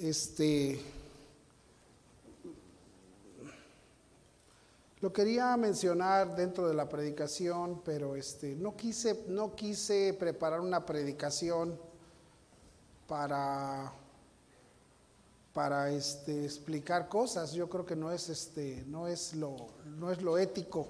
[0.00, 0.80] Este,
[5.00, 10.86] lo quería mencionar dentro de la predicación, pero este, no, quise, no quise preparar una
[10.86, 11.76] predicación
[13.08, 13.92] para,
[15.52, 17.50] para este, explicar cosas.
[17.50, 20.86] Yo creo que no es, este, no, es lo, no es lo ético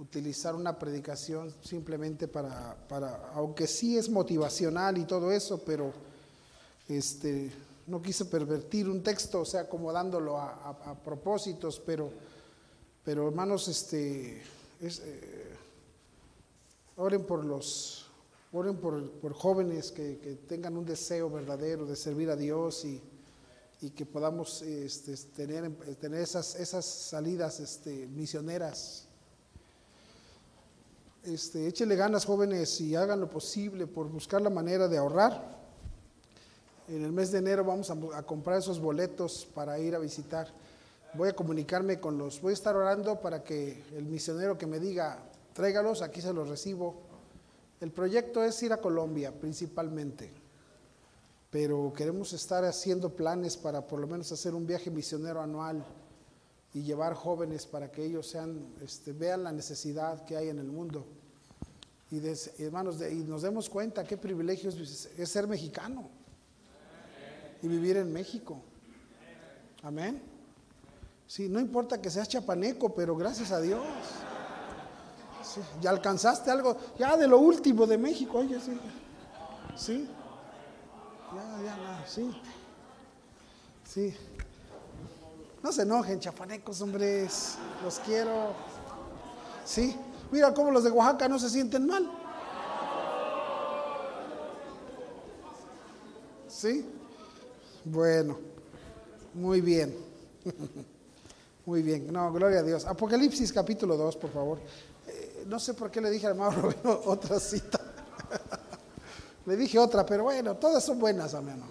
[0.00, 5.92] utilizar una predicación simplemente para, para, aunque sí es motivacional y todo eso, pero
[6.88, 7.52] este,
[7.88, 12.10] no quise pervertir un texto, o sea, acomodándolo a, propósitos, pero,
[13.02, 14.42] pero hermanos, este,
[14.80, 15.54] eh,
[16.96, 18.06] oren por los,
[18.52, 23.02] oren por, por jóvenes que, que, tengan un deseo verdadero de servir a Dios y,
[23.80, 29.06] y que podamos este, tener, tener esas, esas salidas este, misioneras.
[31.24, 35.57] Este, échele ganas jóvenes y hagan lo posible por buscar la manera de ahorrar
[36.88, 40.48] en el mes de enero vamos a, comprar esos boletos para ir a visitar.
[41.14, 44.78] Voy a comunicarme con los, voy a estar orando para que el misionero que me
[44.78, 45.22] diga,
[45.52, 47.02] tráigalos, aquí se los recibo.
[47.80, 50.30] El proyecto es ir a Colombia principalmente,
[51.50, 55.84] pero queremos estar haciendo planes para por lo menos hacer un viaje misionero anual
[56.74, 60.68] y llevar jóvenes para que ellos sean, este, vean la necesidad que hay en el
[60.68, 61.06] mundo.
[62.10, 62.20] Y,
[62.62, 66.17] hermanos, y nos demos cuenta qué privilegio es ser mexicano
[67.62, 68.60] y vivir en México.
[69.82, 70.22] Amén.
[71.26, 73.82] Sí, no importa que seas chapaneco, pero gracias a Dios.
[75.80, 78.78] ya alcanzaste algo, ya de lo último de México, oye, sí.
[79.76, 80.08] Sí.
[81.34, 82.30] Ya, ya, sí.
[83.84, 84.14] Sí.
[85.62, 87.56] No se enojen, chapanecos, hombres.
[87.84, 88.52] Los quiero.
[89.64, 89.96] Sí.
[90.30, 92.10] Mira cómo los de Oaxaca no se sienten mal.
[96.48, 96.86] ¿Sí?
[97.84, 98.38] Bueno,
[99.34, 99.94] muy bien.
[101.66, 102.10] Muy bien.
[102.10, 102.86] No, gloria a Dios.
[102.86, 104.58] Apocalipsis capítulo 2, por favor.
[105.06, 106.72] Eh, no sé por qué le dije a Mauro
[107.04, 107.78] otra cita.
[109.44, 111.62] le dije otra, pero bueno, todas son buenas, amén.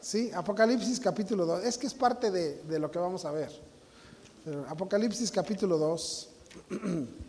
[0.00, 1.62] Sí, Apocalipsis capítulo 2.
[1.62, 3.52] Es que es parte de, de lo que vamos a ver.
[4.68, 6.28] Apocalipsis capítulo 2.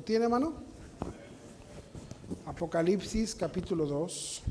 [0.00, 0.54] ¿Lo tiene, hermano?
[2.46, 4.42] Apocalipsis capítulo 2.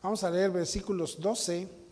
[0.00, 1.85] Vamos a leer versículos 12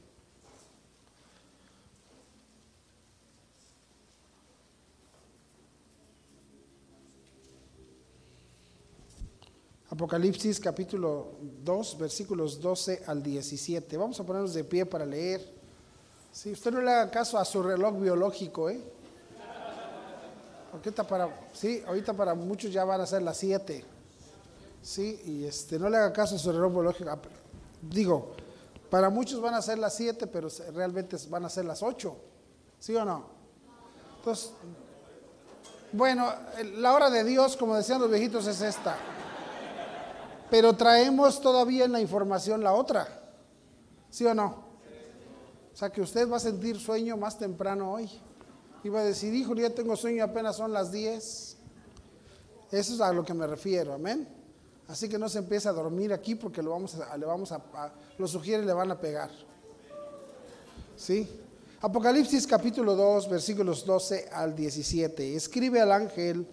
[10.04, 11.28] Apocalipsis capítulo
[11.64, 13.96] 2, versículos 12 al 17.
[13.96, 15.40] Vamos a ponernos de pie para leer.
[16.30, 18.82] Si usted no le haga caso a su reloj biológico, ¿eh?
[20.74, 23.82] Ahorita para, sí, ahorita para muchos ya van a ser las 7.
[24.82, 27.08] Sí, y este, no le haga caso a su reloj biológico.
[27.08, 27.18] Ah,
[27.80, 28.32] digo,
[28.90, 32.14] para muchos van a ser las 7, pero realmente van a ser las 8.
[32.78, 33.24] ¿Sí o no?
[34.18, 34.52] Entonces,
[35.92, 36.30] bueno,
[36.76, 38.98] la hora de Dios, como decían los viejitos, es esta
[40.54, 43.08] pero traemos todavía en la información la otra.
[44.08, 44.62] ¿Sí o no?
[45.72, 48.08] O sea que usted va a sentir sueño más temprano hoy.
[48.84, 51.56] Y va a decir, hijo, ya tengo sueño, apenas son las 10.
[52.70, 54.28] Eso es a lo que me refiero, amén.
[54.86, 57.60] Así que no se empiece a dormir aquí porque lo vamos a, le vamos a,
[58.16, 59.32] y le van a pegar.
[60.96, 61.28] ¿Sí?
[61.80, 65.34] Apocalipsis capítulo 2, versículos 12 al 17.
[65.34, 66.46] Escribe al ángel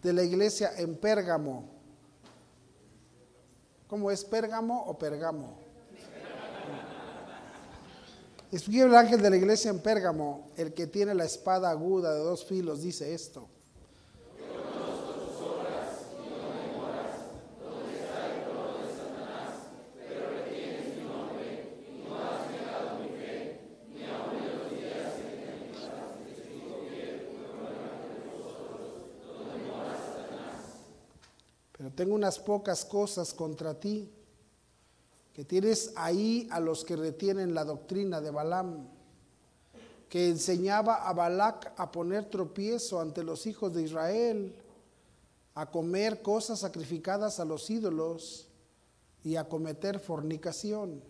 [0.00, 1.79] de la iglesia en Pérgamo
[3.90, 5.58] ¿Cómo es Pérgamo o Pergamo?
[8.52, 12.20] Escribe el ángel de la iglesia en Pérgamo, el que tiene la espada aguda de
[12.20, 13.48] dos filos, dice esto.
[32.00, 34.10] Tengo unas pocas cosas contra ti,
[35.34, 38.88] que tienes ahí a los que retienen la doctrina de Balaam,
[40.08, 44.56] que enseñaba a Balac a poner tropiezo ante los hijos de Israel,
[45.54, 48.48] a comer cosas sacrificadas a los ídolos
[49.22, 51.02] y a cometer fornicación.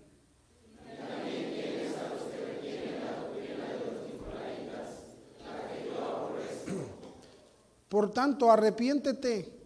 [7.89, 9.60] Por tanto, arrepiéntete,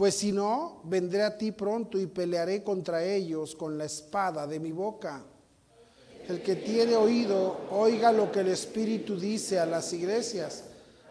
[0.00, 4.58] pues si no, vendré a ti pronto y pelearé contra ellos con la espada de
[4.58, 5.22] mi boca.
[6.26, 10.64] El que tiene oído, oiga lo que el Espíritu dice a las iglesias.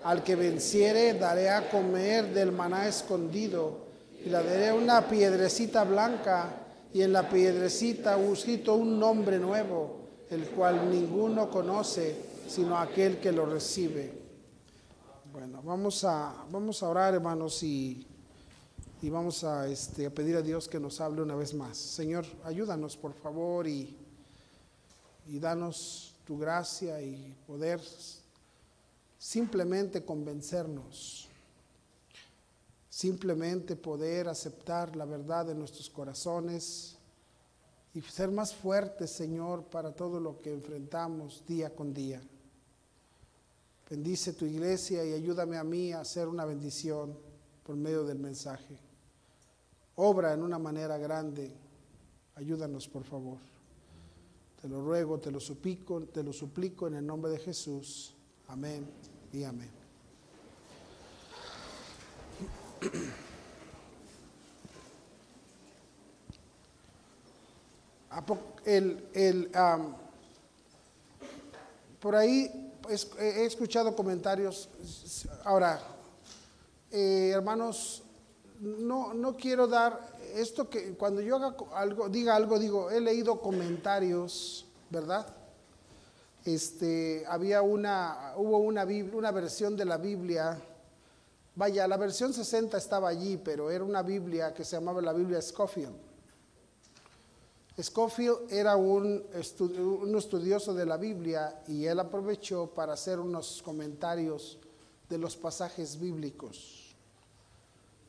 [0.03, 3.77] Al que venciere, daré a comer del maná escondido,
[4.25, 6.49] y le daré una piedrecita blanca,
[6.91, 9.99] y en la piedrecita escrito un nombre nuevo,
[10.31, 12.15] el cual ninguno conoce,
[12.47, 14.11] sino aquel que lo recibe.
[15.31, 18.08] Bueno, vamos a, vamos a orar, hermanos, y,
[19.01, 21.77] y vamos a, este, a pedir a Dios que nos hable una vez más.
[21.77, 23.95] Señor, ayúdanos, por favor, y,
[25.27, 27.79] y danos tu gracia y poder
[29.17, 31.27] simplemente convencernos,
[32.89, 36.97] simplemente poder aceptar la verdad de nuestros corazones
[37.93, 42.21] y ser más fuertes, Señor, para todo lo que enfrentamos día con día.
[43.89, 47.17] Bendice tu iglesia y ayúdame a mí a hacer una bendición
[47.63, 48.88] por medio del mensaje.
[50.01, 51.51] Obra en una manera grande.
[52.35, 53.37] Ayúdanos, por favor.
[54.61, 58.15] Te lo ruego, te lo suplico, te lo suplico en el nombre de Jesús.
[58.47, 58.89] Amén
[59.33, 59.69] y amén.
[68.65, 69.49] El, el,
[71.99, 72.73] por ahí
[73.19, 74.69] he escuchado comentarios.
[75.45, 75.81] Ahora,
[76.91, 78.03] eh, hermanos,
[78.59, 83.39] no, no quiero dar esto que cuando yo haga algo, diga algo, digo, he leído
[83.39, 85.25] comentarios, ¿verdad?
[86.45, 90.59] Este, había una, hubo una, una versión de la Biblia,
[91.55, 95.41] vaya, la versión 60 estaba allí, pero era una Biblia que se llamaba la Biblia
[95.41, 95.95] Scofield.
[97.81, 99.23] Scofield era un,
[99.79, 104.57] un, estudioso de la Biblia y él aprovechó para hacer unos comentarios
[105.07, 106.78] de los pasajes bíblicos.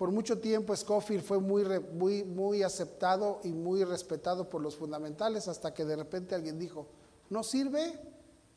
[0.00, 1.62] Por mucho tiempo Scofield fue muy,
[1.92, 6.86] muy, muy aceptado y muy respetado por los fundamentales hasta que de repente alguien dijo,
[7.28, 8.00] no sirve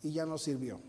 [0.04, 0.80] y ya no sirvió.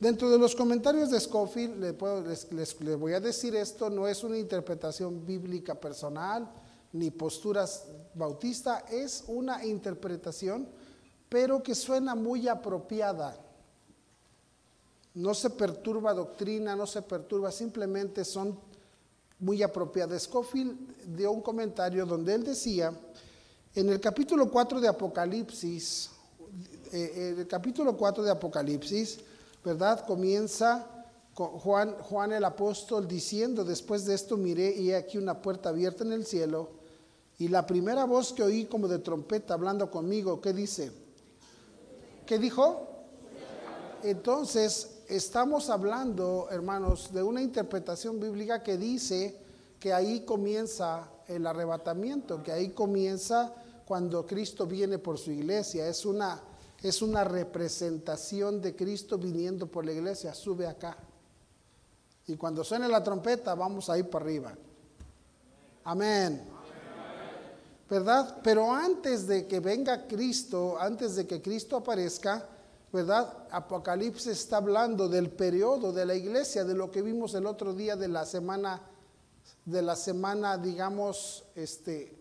[0.00, 1.80] Dentro de los comentarios de Scofield,
[2.26, 6.50] les, les voy a decir esto, no es una interpretación bíblica personal,
[6.92, 10.68] ni posturas bautista, es una interpretación,
[11.28, 13.38] pero que suena muy apropiada.
[15.14, 18.66] No se perturba doctrina, no se perturba, simplemente son
[19.40, 20.22] muy apropiadas.
[20.22, 22.92] Scofield dio un comentario donde él decía,
[23.74, 26.10] en el capítulo 4 de Apocalipsis,
[26.92, 29.20] eh, el capítulo 4 de Apocalipsis,
[29.64, 30.04] ¿verdad?
[30.06, 30.98] Comienza
[31.34, 36.12] Juan, Juan el apóstol diciendo, después de esto miré y aquí una puerta abierta en
[36.12, 36.70] el cielo
[37.38, 40.90] y la primera voz que oí como de trompeta hablando conmigo, ¿qué dice?
[42.26, 42.88] ¿Qué dijo?
[44.02, 49.40] Entonces, estamos hablando, hermanos, de una interpretación bíblica que dice
[49.80, 55.88] que ahí comienza el arrebatamiento, que ahí comienza cuando Cristo viene por su iglesia.
[55.88, 56.40] Es una,
[56.82, 60.34] es una representación de Cristo viniendo por la iglesia.
[60.34, 60.96] Sube acá.
[62.26, 64.54] Y cuando suene la trompeta, vamos a ir para arriba.
[65.84, 66.58] Amén.
[67.88, 68.40] ¿verdad?
[68.42, 72.46] Pero antes de que venga Cristo, antes de que Cristo aparezca,
[72.92, 73.46] ¿verdad?
[73.50, 77.96] Apocalipsis está hablando del periodo de la iglesia, de lo que vimos el otro día
[77.96, 78.80] de la semana,
[79.64, 82.16] de la semana, digamos, este,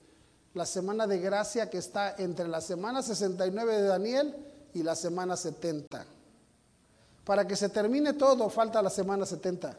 [0.54, 4.36] la semana de gracia que está entre la semana 69 de Daniel
[4.74, 6.06] y la semana 70.
[7.24, 9.78] Para que se termine todo, falta la semana 70.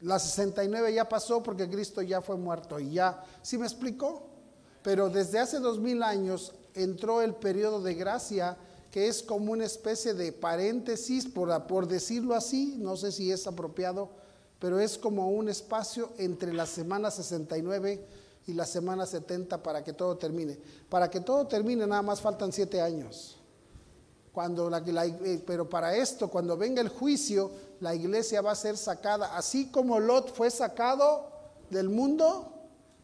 [0.00, 4.28] La 69 ya pasó porque Cristo ya fue muerto y ya, ¿sí me explicó?
[4.82, 8.56] Pero desde hace dos mil años entró el periodo de gracia
[8.90, 14.08] que es como una especie de paréntesis, por, decirlo así, no sé si es apropiado,
[14.58, 18.04] pero es como un espacio entre la semana 69
[18.46, 20.58] y la semana 70 para que todo termine.
[20.88, 23.36] Para que todo termine nada más faltan siete años.
[24.32, 28.76] Cuando la, eh, pero para esto, cuando venga el juicio, la iglesia va a ser
[28.76, 31.30] sacada, así como Lot fue sacado
[31.70, 32.57] del mundo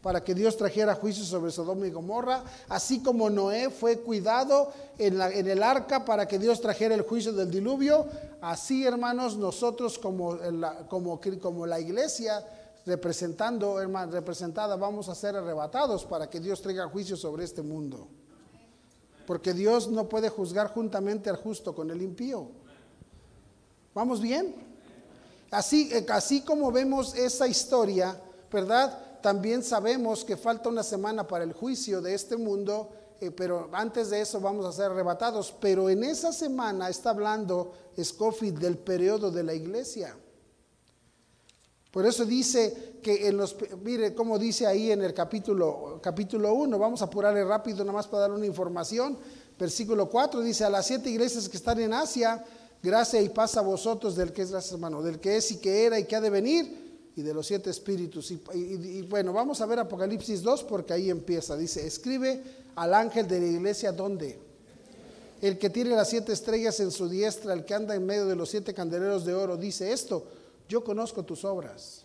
[0.04, 5.16] para que Dios trajera juicio sobre Sodoma y Gomorra, así como Noé fue cuidado en,
[5.16, 8.04] la, en el arca para que Dios trajera el juicio del diluvio,
[8.42, 12.46] así hermanos, nosotros como, la, iglesia
[12.84, 18.06] representando, hermano, representada, vamos a ser arrebatados para que Dios traiga juicio sobre este mundo.
[19.26, 22.49] Porque Dios no puede juzgar juntamente al justo con el impío.
[23.94, 24.54] ¿Vamos bien?
[25.50, 28.20] Así, eh, así como vemos esa historia,
[28.52, 29.03] ¿verdad?
[29.24, 34.10] También sabemos que falta una semana para el juicio de este mundo, eh, pero antes
[34.10, 35.50] de eso vamos a ser arrebatados.
[35.62, 40.14] Pero en esa semana está hablando Scofield del periodo de la iglesia.
[41.90, 46.78] Por eso dice que en los, mire cómo dice ahí en el capítulo, capítulo 1,
[46.78, 49.16] vamos a apurarle rápido nada más para dar una información.
[49.58, 52.44] Versículo 4 dice, a las siete iglesias que están en Asia,
[52.82, 55.98] gracia y paz a vosotros del que es, hermano, del que es y que era
[55.98, 56.83] y que ha de venir,
[57.16, 58.30] y de los siete espíritus.
[58.30, 61.56] Y, y bueno, vamos a ver Apocalipsis 2 porque ahí empieza.
[61.56, 62.42] Dice, escribe
[62.76, 64.38] al ángel de la iglesia, ¿dónde?
[65.40, 68.37] El que tiene las siete estrellas en su diestra, el que anda en medio de
[68.37, 70.25] los siete candeleros de oro, dice esto
[70.68, 72.04] yo conozco tus obras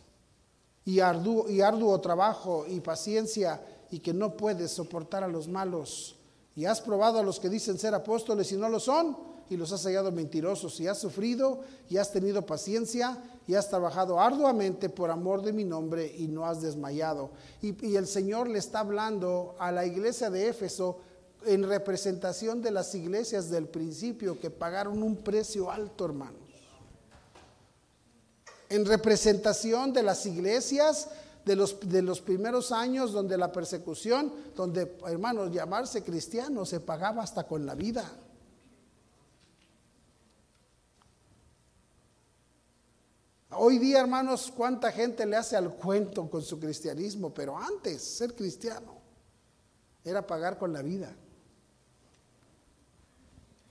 [0.86, 3.62] y arduo, y arduo trabajo y paciencia
[3.92, 6.16] y que no puedes soportar a los malos.
[6.56, 9.16] Y has probado a los que dicen ser apóstoles y no lo son
[9.50, 14.20] y los has hallado mentirosos y has sufrido y has tenido paciencia y has trabajado
[14.20, 17.32] arduamente por amor de mi nombre y no has desmayado.
[17.62, 21.00] Y, el Señor le está hablando a la iglesia de Éfeso
[21.46, 26.50] en representación de las iglesias del principio que pagaron un precio alto, hermano
[28.70, 31.10] en representación de las iglesias
[31.44, 37.24] de los, de los primeros años donde la persecución, donde, hermanos, llamarse cristiano se pagaba
[37.24, 38.10] hasta con la vida.
[43.51, 48.36] Hoy día, hermanos, cuánta gente le hace al cuento con su cristianismo, pero antes ser
[48.36, 49.00] cristiano
[50.03, 51.15] era pagar con la vida.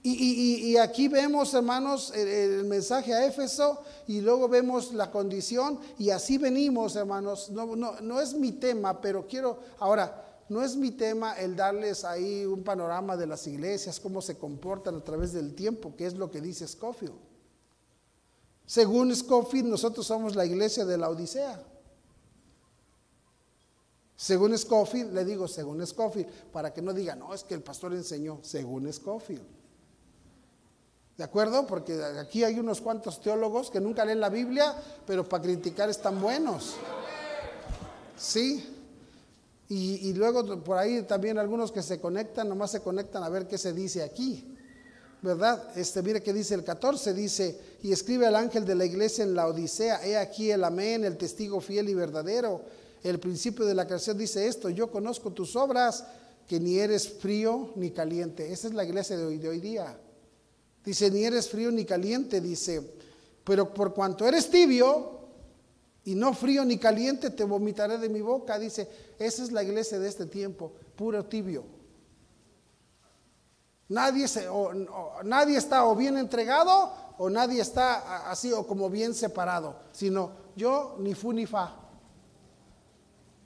[0.01, 6.37] Y, aquí vemos, hermanos, el, mensaje a Éfeso y luego vemos la condición y así
[6.37, 7.49] venimos, hermanos.
[7.49, 12.63] No, es mi tema, pero quiero, ahora, no es mi tema el darles ahí un
[12.63, 16.41] panorama de las iglesias, cómo se comportan a través del tiempo, que es lo que
[16.41, 17.28] dice Scofield.
[18.69, 21.59] Según Scofield, nosotros somos la iglesia de la Odisea.
[24.15, 27.95] Según Scofield, le digo según Scofield, para que no diga, no, es que el pastor
[27.95, 29.41] enseñó, según Scofield.
[31.17, 31.65] ¿De acuerdo?
[31.65, 36.21] Porque aquí hay unos cuantos teólogos que nunca leen la Biblia, pero para criticar están
[36.21, 36.75] buenos.
[38.19, 38.63] ¿Sí?
[39.67, 43.57] Y, luego por ahí también algunos que se conectan, nomás se conectan a ver qué
[43.57, 44.58] se dice aquí.
[45.21, 45.77] ¿Verdad?
[45.77, 49.35] Este, mire que dice el 14, dice, y escribe al ángel de la iglesia en
[49.35, 52.61] la Odisea, he aquí el amén, el testigo fiel y verdadero.
[53.03, 56.05] El principio de la creación dice esto, yo conozco tus obras,
[56.47, 58.51] que ni eres frío ni caliente.
[58.51, 59.99] Esa es la iglesia de hoy, de hoy día.
[60.83, 62.81] Dice, ni eres frío ni caliente, dice,
[63.43, 65.19] pero por cuanto eres tibio
[66.05, 68.57] y no frío ni caliente, te vomitaré de mi boca.
[68.57, 68.87] Dice,
[69.19, 71.78] esa es la iglesia de este tiempo, puro tibio.
[73.89, 74.47] Nadie, se,
[75.23, 80.95] nadie está o bien entregado o nadie está así o como bien separado, sino yo
[80.99, 81.75] ni fu ni fa.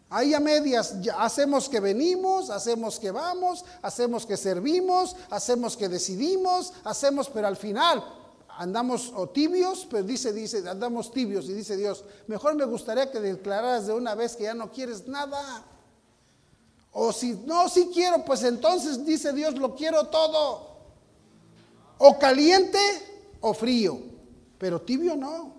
[0.10, 6.74] Ahí a medias hacemos que venimos, hacemos que vamos, hacemos que servimos, hacemos que decidimos,
[6.84, 8.04] hacemos, pero al final
[8.50, 13.20] andamos o tibios, pero dice, dice, andamos tibios y dice Dios, mejor me gustaría que
[13.20, 15.64] declararas de una vez que ya no quieres nada.
[16.94, 20.74] O si no, si quiero, pues entonces dice Dios, lo quiero todo.
[21.98, 22.78] O caliente
[23.42, 24.00] o frío,
[24.60, 25.54] pero tibio no.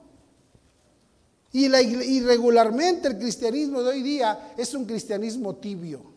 [1.53, 6.14] Y, la, regularmente el cristianismo de hoy día es un cristianismo tibio.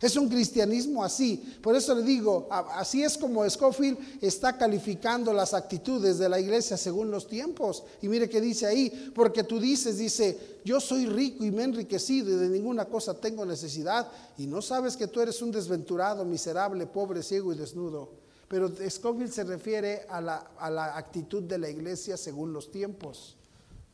[0.00, 1.58] Es un cristianismo así.
[1.62, 6.76] Por eso le digo, así es como Scofield está calificando las actitudes de la iglesia
[6.76, 7.82] según los tiempos.
[8.02, 11.64] Y mire que dice ahí, porque tú dices, dice, yo soy rico y me he
[11.64, 14.06] enriquecido y de ninguna cosa tengo necesidad.
[14.36, 18.10] Y no sabes que tú eres un desventurado, miserable, pobre, ciego y desnudo.
[18.48, 23.36] Pero Scofield se refiere a la, a la actitud de la iglesia según los tiempos.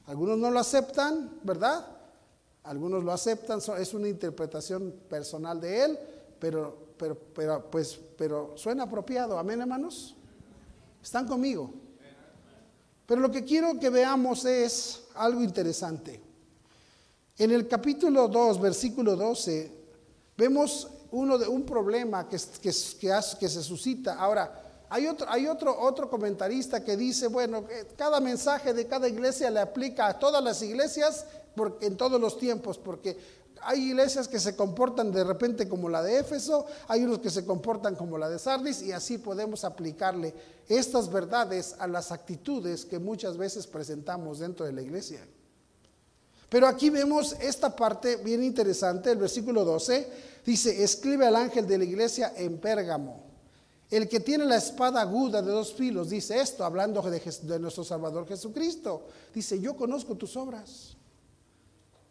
[0.06, 2.01] Algunos no lo aceptan, ¿verdad?
[2.64, 5.98] Algunos lo aceptan, es una interpretación personal de él,
[6.38, 9.38] pero, pero, pero, pues, pero suena apropiado.
[9.38, 10.14] Amén, hermanos.
[11.02, 11.72] ¿Están conmigo?
[13.04, 16.20] Pero lo que quiero que veamos es algo interesante.
[17.36, 19.72] En el capítulo 2, versículo 12,
[20.36, 24.18] vemos uno de, un problema que, que, que se suscita.
[24.18, 27.64] Ahora, hay otro, hay otro, otro comentarista que dice, bueno,
[27.96, 31.24] cada mensaje de cada iglesia le aplica a todas las iglesias
[31.56, 33.16] porque, en todos los tiempos, porque
[33.62, 37.46] hay iglesias que se comportan de repente como la de Éfeso, hay unos que se
[37.46, 40.34] comportan como la de Sardis y así podemos aplicarle
[40.68, 45.26] estas verdades a las actitudes que muchas veces presentamos dentro de la iglesia.
[46.50, 50.06] Pero aquí vemos esta parte bien interesante, el versículo 12
[50.44, 53.31] dice, escribe al ángel de la iglesia en Pérgamo
[53.92, 57.84] El que tiene la espada aguda de dos filos dice esto, hablando de, de, nuestro
[57.84, 59.06] Salvador Jesucristo.
[59.34, 60.96] Dice, yo conozco tus obras.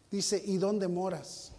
[0.08, 1.50] Dice, ¿y dónde moras?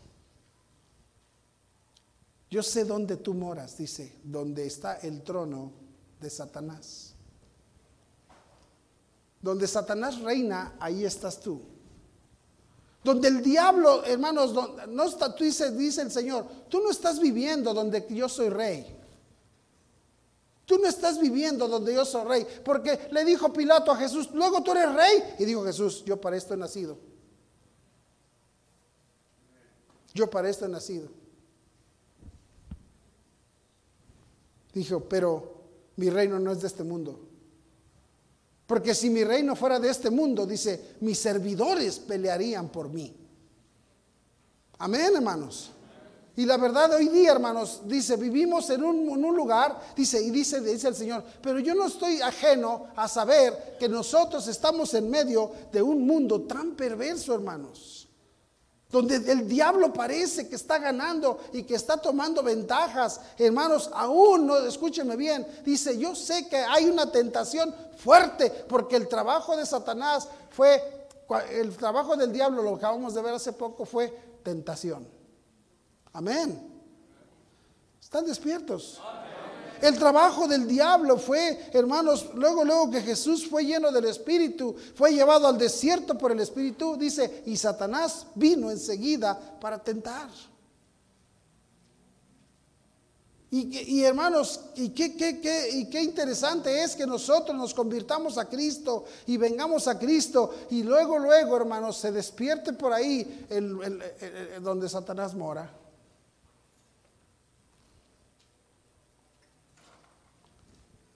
[2.49, 5.73] Yo sé dónde tú moras, dice, donde está el trono
[6.21, 7.15] de Satanás.
[9.41, 11.61] Donde Satanás reina, ahí estás tú.
[13.03, 14.53] Donde el diablo, hermanos,
[14.87, 19.02] no está, tú dice, dice el Señor, tú no estás viviendo donde yo soy rey.
[20.65, 22.47] Tú no estás viviendo donde yo soy rey.
[22.63, 25.35] Porque le dijo Pilato a Jesús, luego tú eres rey.
[25.39, 26.97] Y dijo Jesús, yo para esto he nacido.
[30.13, 31.09] Yo para esto he nacido.
[34.73, 35.61] Dijo, pero
[35.97, 37.19] mi reino no es de este mundo.
[38.65, 43.13] Porque si mi reino fuera de este mundo, dice, mis servidores pelearían por mí.
[44.79, 45.71] Amén, hermanos.
[46.35, 50.87] Y la verdad hoy día, hermanos, dice, vivimos en un, lugar, dice, y dice, dice
[50.87, 55.83] el Señor, pero yo no estoy ajeno a saber que nosotros estamos en medio de
[55.83, 58.07] un mundo tan perverso, hermanos,
[58.89, 64.57] donde el diablo parece que está ganando y que está tomando ventajas, hermanos, aún no,
[64.57, 70.27] escúcheme bien, dice, yo sé que hay una tentación fuerte, porque el trabajo de Satanás
[70.49, 70.81] fue,
[71.51, 74.09] el trabajo del diablo, lo acabamos de ver hace poco, fue
[74.41, 75.22] tentación.
[76.13, 76.71] Amén.
[78.01, 79.01] ¿Están despiertos?
[79.81, 85.11] El trabajo del diablo fue, hermanos, luego, luego que Jesús fue lleno del Espíritu, fue
[85.11, 90.29] llevado al desierto por el Espíritu, dice, y Satanás vino enseguida para tentar.
[93.55, 99.05] Y, hermanos, y qué, qué, y qué, interesante es que nosotros nos convirtamos a Cristo
[99.27, 103.45] y vengamos a Cristo y luego, luego, hermanos, se despierte por ahí
[104.59, 105.82] donde Satanás mora.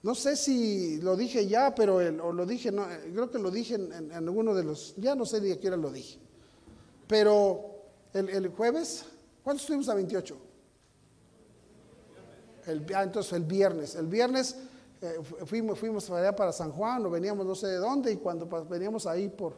[0.02, 3.74] No sé si lo dije ya, pero o lo dije, no, creo que lo dije
[3.74, 6.18] en, alguno de los, ya no sé ni a qué lo dije.
[7.08, 7.82] Pero
[8.12, 9.04] el, jueves,
[9.42, 10.36] ¿cuándo estuvimos a 28?
[12.66, 13.96] El, ah, entonces el viernes.
[13.96, 14.56] El viernes
[15.00, 18.46] eh, fuimos, fuimos allá para San Juan, o veníamos no sé de dónde, y cuando
[18.66, 19.56] veníamos ahí por,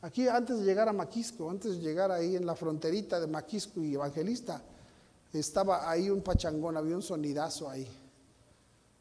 [0.00, 3.82] aquí antes de llegar a Maquisco, antes de llegar ahí en la fronterita de Maquisco
[3.82, 4.62] y Evangelista,
[5.32, 7.88] estaba ahí un pachangón, había un sonidazo ahí.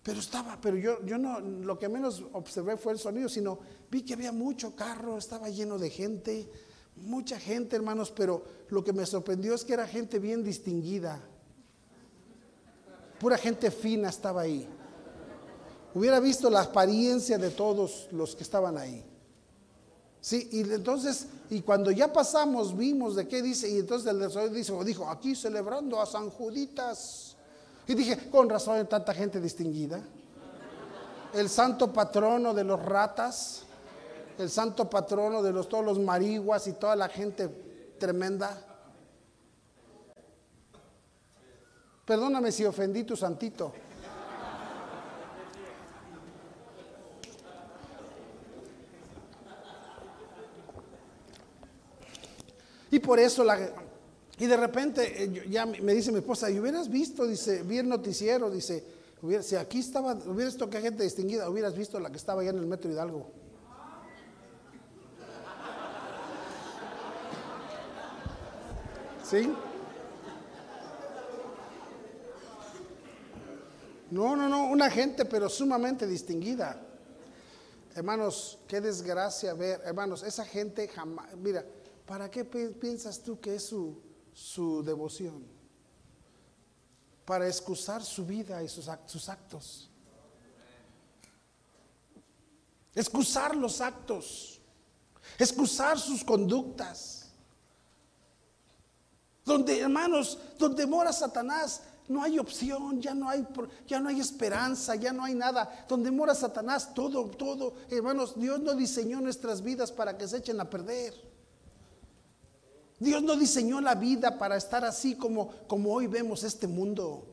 [0.03, 3.59] Pero estaba, pero yo, yo no, lo que menos observé fue el sonido, sino
[3.89, 6.49] vi que había mucho carro, estaba lleno de gente,
[6.95, 11.21] mucha gente, hermanos, pero lo que me sorprendió es que era gente bien distinguida.
[13.19, 14.67] Pura gente fina estaba ahí.
[15.93, 19.05] Hubiera visto la apariencia de todos los que estaban ahí.
[20.21, 24.83] Sí, y entonces, y cuando ya pasamos, vimos de qué dice, y entonces el dijo,
[24.83, 27.30] dijo, aquí celebrando a San Juditas.
[27.91, 29.99] Y dije, con razón hay tanta gente distinguida.
[31.33, 33.63] El santo patrono de los ratas,
[34.37, 37.49] el santo patrono de los, todos los mariguas y toda la gente
[37.99, 38.57] tremenda.
[42.05, 43.73] Perdóname si ofendí tu santito.
[52.89, 53.57] Y por eso la,
[54.41, 57.27] y de repente eh, ya me dice mi esposa, ¿y hubieras visto?
[57.27, 58.83] Dice, vi el noticiero, dice,
[59.41, 62.57] si aquí estaba, hubieras visto que gente distinguida, hubieras visto la que estaba allá en
[62.57, 63.29] el metro Hidalgo.
[69.29, 69.53] ¿Sí?
[74.09, 76.81] No, no, no, una gente pero sumamente distinguida.
[77.93, 81.63] Hermanos, qué desgracia ver, hermanos, esa gente jamás, mira,
[82.07, 85.45] ¿para qué piensas tú que es su, su devoción,
[87.25, 89.89] para excusar su vida y sus, actos.
[92.93, 94.59] Excusar los actos,
[95.37, 97.29] excusar sus conductas.
[99.45, 103.47] Donde, hermanos, donde mora Satanás, no hay opción, ya no hay,
[103.87, 105.85] ya no hay esperanza, ya no hay nada.
[105.87, 110.59] Donde mora Satanás, todo, todo, hermanos, Dios no diseñó nuestras vidas para que se echen
[110.59, 111.30] a perder.
[113.01, 117.25] Dios no diseñó la vida para estar así como, como hoy vemos este mundo.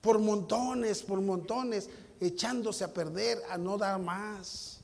[0.00, 4.80] Por montones, por montones, echándose a perder, a no dar más.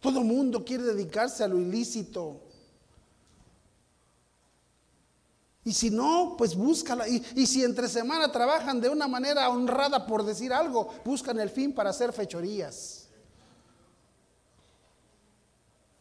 [0.00, 2.40] Todo mundo quiere dedicarse a lo ilícito.
[5.64, 7.06] Y si no, pues búscala.
[7.06, 11.50] Y, y, si entre semana trabajan de una manera honrada por decir algo, buscan el
[11.50, 13.03] fin para hacer fechorías.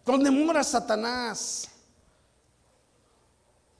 [0.05, 1.69] Donde mora Satanás.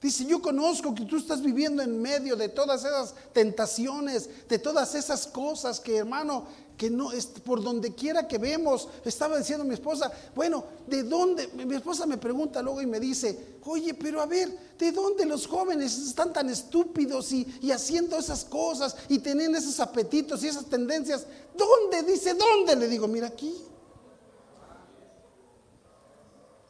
[0.04, 4.96] Dice, yo conozco que tú estás viviendo en medio de todas esas tentaciones, de todas
[4.96, 8.90] esas cosas que hermano, que no es por donde quiera que vemos.
[9.06, 11.48] Estaba diciendo mi esposa, bueno, ¿de dónde?
[11.54, 15.48] Mi esposa me pregunta luego y me dice, oye, pero a ver, ¿de dónde los
[15.48, 20.66] jóvenes están tan estúpidos y, y haciendo esas cosas y teniendo esos apetitos y esas
[20.66, 21.26] tendencias?
[21.58, 22.12] ¿Dónde?
[22.12, 22.76] Dice, ¿dónde?
[22.76, 23.56] Le digo, mira aquí.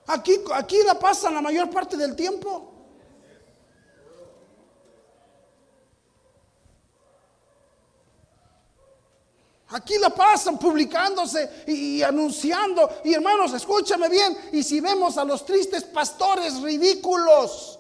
[0.08, 2.74] Aquí, aquí la pasan la mayor parte del tiempo.
[9.74, 13.02] Aquí la pasan publicándose y, anunciando.
[13.04, 14.38] Y hermanos, escúchame bien.
[14.52, 17.80] Y si vemos a los tristes pastores ridículos.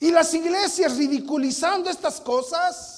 [0.00, 2.95] Y las iglesias ridiculizando estas cosas.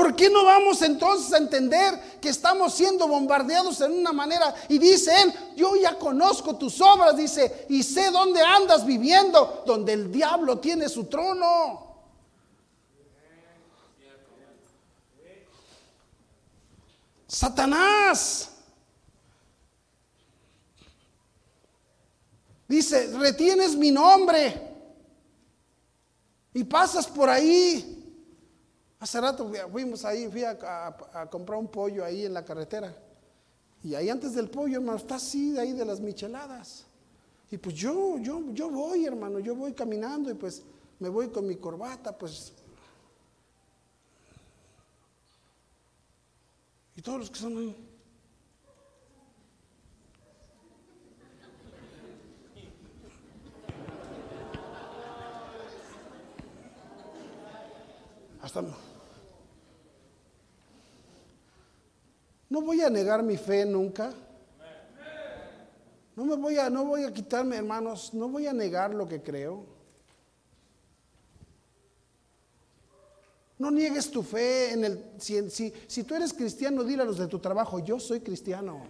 [0.00, 4.54] ¿Por qué no vamos entonces a entender que estamos siendo bombardeados en una manera?
[4.70, 9.92] Y dice él, yo ya conozco tus obras, dice, y sé dónde andas viviendo, donde
[9.92, 11.98] el diablo tiene su trono.
[17.28, 18.52] Satanás.
[22.66, 24.66] Dice, retienes mi nombre
[26.54, 27.99] y pasas por ahí.
[29.00, 32.94] Hace rato fuimos ahí, fui a, comprar un pollo ahí en la carretera.
[33.82, 36.84] Y ahí antes del pollo, hermano, está así de ahí de las micheladas.
[37.50, 40.62] Y pues yo, yo, yo voy, hermano, yo voy caminando y pues
[40.98, 42.52] me voy con mi corbata, pues
[47.00, 47.74] Y todos los que están ahí.
[58.42, 58.62] Hasta
[62.50, 64.12] no voy a negar mi fe nunca.
[66.16, 69.22] No me voy a no voy a quitarme, hermanos, no voy a negar lo que
[69.22, 69.64] creo.
[73.56, 75.04] No niegues tu fe en el...
[75.18, 78.86] Si, si, tú eres cristiano, dile a los de tu trabajo, yo soy cristiano.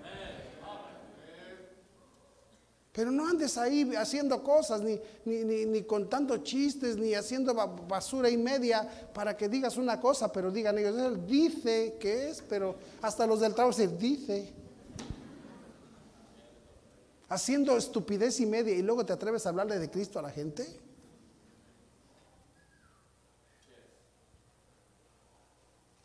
[3.00, 8.36] Pero no andes ahí haciendo cosas, ni, ni, ni, contando chistes, ni haciendo basura y
[8.36, 13.26] media para que digas una cosa, pero digan ellos, él dice que es, pero hasta
[13.26, 14.52] los del trabajo se dice.
[17.30, 20.66] Haciendo estupidez y media y luego te atreves a hablarle de Cristo a la gente.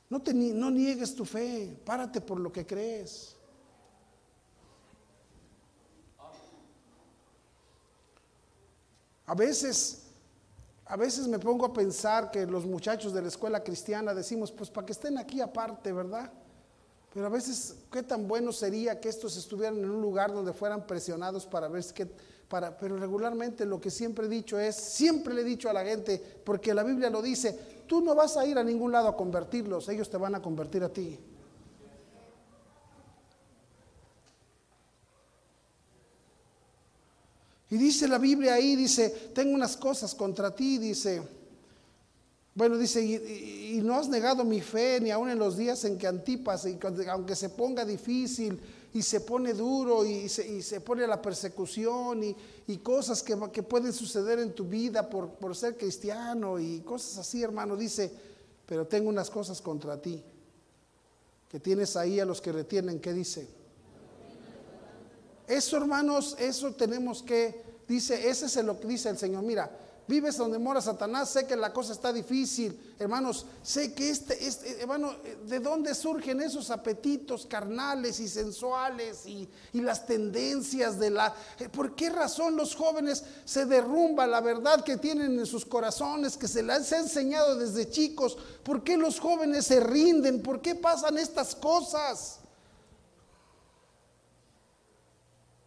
[0.09, 3.34] No, te, no niegues tu fe, párate por lo que crees.
[9.25, 10.03] A veces,
[10.85, 14.69] a veces me pongo a pensar que los muchachos de la escuela cristiana decimos, pues
[14.69, 16.31] para que estén aquí aparte, ¿verdad?
[17.13, 20.85] Pero a veces, ¿qué tan bueno sería que estos estuvieran en un lugar donde fueran
[20.85, 22.07] presionados para ver qué
[22.47, 25.83] para, pero regularmente lo que siempre he dicho es, siempre le he dicho a la
[25.83, 27.57] gente, porque la Biblia lo dice,
[27.87, 30.83] tú no vas a ir a ningún lado a convertirlos, ellos te van a convertir
[30.83, 31.19] a ti.
[37.75, 41.21] Y dice la Biblia ahí, dice, tengo unas cosas contra ti, dice,
[42.53, 46.07] bueno, dice, y, no has negado mi fe ni aun en los días en que
[46.07, 48.57] Antipas, y aunque se ponga difícil
[48.93, 52.23] y se pone duro y se, pone la persecución
[52.65, 57.43] y, cosas que, pueden suceder en tu vida por, por ser cristiano y cosas así,
[57.43, 58.09] hermano, dice,
[58.65, 60.23] pero tengo unas cosas contra ti,
[61.49, 63.65] que tienes ahí a los que retienen, ¿qué dice?
[65.47, 69.69] Eso, hermanos, eso tenemos que, dice, ese es lo que dice el Señor, mira,
[70.07, 74.81] vives donde mora Satanás, sé que la cosa está difícil, hermanos, sé que este, este,
[74.81, 75.15] hermano,
[75.47, 81.35] ¿de dónde surgen esos apetitos carnales y sensuales y, las tendencias de la...
[81.71, 86.47] ¿Por qué razón los jóvenes se derrumba la verdad que tienen en sus corazones, que
[86.47, 88.35] se les ha enseñado desde chicos?
[88.63, 90.41] ¿Por qué los jóvenes se rinden?
[90.41, 92.39] ¿Por qué pasan estas cosas?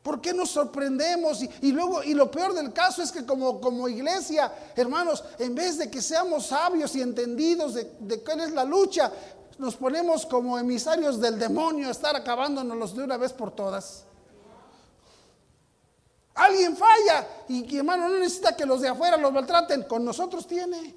[0.08, 1.42] ¿Por qué nos sorprendemos?
[1.60, 5.76] Y, luego, y lo peor del caso es que como, como iglesia, hermanos, en vez
[5.76, 9.12] de que seamos sabios y entendidos de, de cuál es la lucha,
[9.58, 14.04] nos ponemos como emisarios del demonio a estar acabándonos de una vez por todas.
[16.36, 20.96] Alguien falla y, hermano no necesita que los de afuera los maltraten, con nosotros tiene.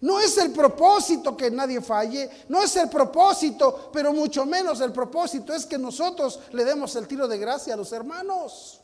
[0.00, 4.92] No es el propósito que nadie falle, no es el propósito, pero mucho menos el
[4.92, 8.80] propósito es que nosotros le demos el tiro de gracia a los hermanos.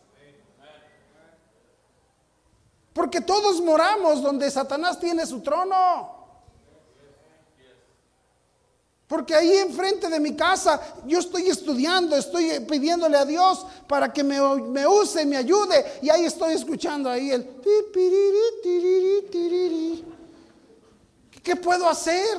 [2.95, 6.23] Porque todos moramos donde Satanás tiene su trono.
[9.07, 14.25] Porque ahí enfrente de mi casa yo estoy estudiando, estoy pidiéndole a Dios para que
[14.25, 14.41] me,
[14.87, 15.99] use, me ayude.
[16.01, 17.45] Y ahí estoy escuchando ahí el...
[21.43, 22.39] ¿Qué puedo hacer?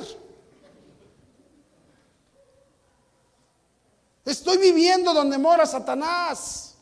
[4.24, 6.74] Estoy viviendo donde mora Satanás.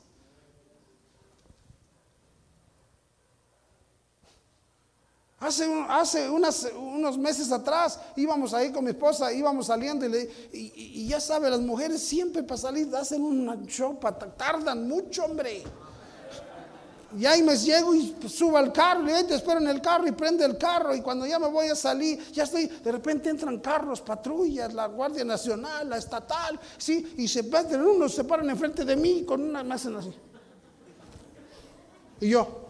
[5.40, 11.18] Hace, hace unos meses atrás íbamos ahí con mi esposa, íbamos saliendo y, y, ya
[11.18, 15.64] sabe, las mujeres siempre para salir hacen una chopa, tardan mucho, hombre.
[17.18, 20.12] Y ahí me llego y subo al carro, y te espero en el carro y
[20.12, 20.94] prende el carro.
[20.94, 24.86] Y cuando ya me voy a salir, ya estoy, de repente entran carros, patrullas, la
[24.86, 27.14] Guardia Nacional, la estatal, ¿sí?
[27.18, 30.12] Y se meten unos, se paran enfrente de mí con una, me hacen así.
[32.20, 32.62] Y yo,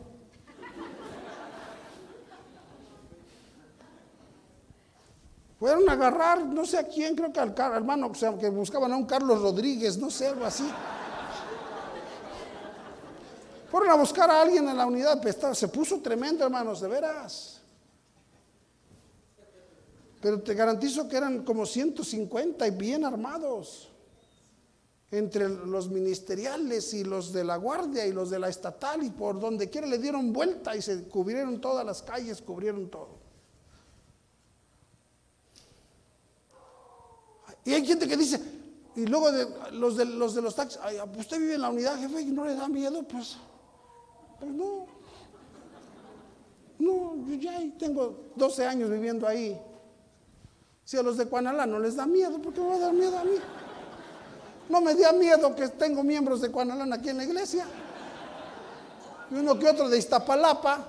[5.62, 8.92] Fueron a agarrar, no sé a quién, creo que al hermano, o sea, que buscaban
[8.92, 10.68] a un Carlos Rodríguez, no sé, algo así.
[13.72, 15.18] Fueron a buscar a alguien en la unidad,
[15.54, 17.62] se puso tremendo, hermanos, de veras.
[20.20, 23.88] Pero te garantizo que eran como 150 y bien armados.
[25.10, 29.40] Entre los ministeriales y los de la guardia y los de la estatal y por
[29.40, 33.20] donde quiera le dieron vuelta y se cubrieron todas las calles, cubrieron todo.
[37.64, 38.38] Y hay gente que dice,
[38.96, 39.30] y luego
[39.72, 40.78] los, de, los de taxis,
[41.16, 43.38] usted vive en la unidad, jefe, y no le da miedo, pues,
[44.42, 44.86] pues no.
[46.80, 49.56] No, yo ya tengo 12 años viviendo ahí.
[50.84, 52.92] Si a los de Cuanalá no les da miedo, ¿por qué me va a dar
[52.92, 53.36] miedo a mí?
[54.68, 57.66] No me da miedo que tengo miembros de Cuanalán aquí en la iglesia.
[59.30, 60.88] Y uno que otro de Iztapalapa.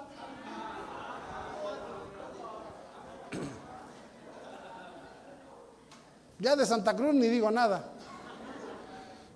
[6.39, 7.91] Ya de Santa Cruz ni digo nada.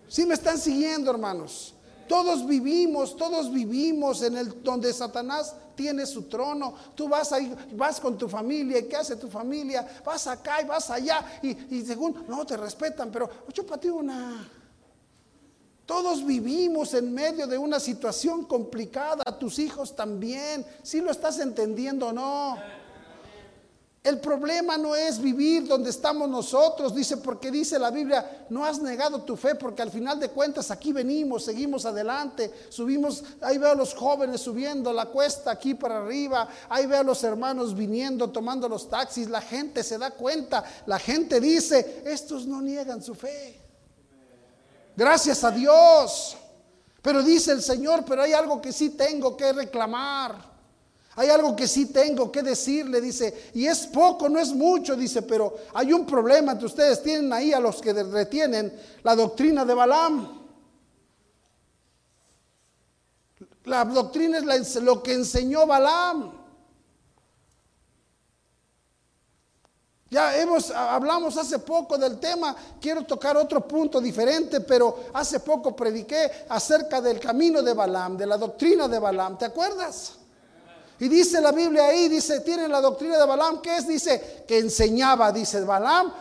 [0.07, 1.76] Si me están siguiendo, hermanos.
[2.07, 6.73] Todos vivimos, todos vivimos en el donde Satanás tiene su trono.
[6.95, 9.87] Tú vas ahí, vas con tu familia, ¿y qué hace tu familia?
[10.05, 14.49] Vas acá y vas allá y, según, no te respetan, pero para una.
[15.85, 20.65] Todos vivimos en medio de una situación complicada, tus hijos también.
[20.83, 22.57] Si lo estás entendiendo o no.
[24.07, 28.81] El problema no es vivir donde estamos nosotros, dice, porque dice la Biblia, no has
[28.81, 33.71] negado tu fe, porque al final de cuentas aquí venimos, seguimos adelante, subimos, ahí veo
[33.71, 38.29] a los jóvenes subiendo la cuesta aquí para arriba, ahí veo a los hermanos viniendo,
[38.29, 43.13] tomando los taxis, la gente se da cuenta, la gente dice, estos no niegan su
[43.13, 43.59] fe.
[44.95, 46.37] Gracias a Dios.
[47.01, 50.56] Pero dice el Señor, pero hay algo que sí tengo que reclamar.
[51.17, 55.23] Hay algo que sí tengo que decirle, dice, y es poco, no es mucho, dice,
[55.23, 59.73] pero hay un problema entre ustedes, tienen ahí a los que retienen la doctrina de
[59.73, 60.47] Balaam.
[63.63, 66.33] La doctrina es lo que enseñó Balaam.
[70.11, 75.75] Ya hemos, hablamos hace poco del tema, quiero tocar otro punto diferente, pero hace poco
[75.75, 80.26] prediqué acerca del camino de Balaam, de la doctrina de Balaam, ¿te acuerdas?
[80.99, 83.87] Y dice la Biblia ahí, dice, tiene la doctrina de Balaam, ¿qué es?
[83.87, 86.11] Dice, que enseñaba, dice Balaam.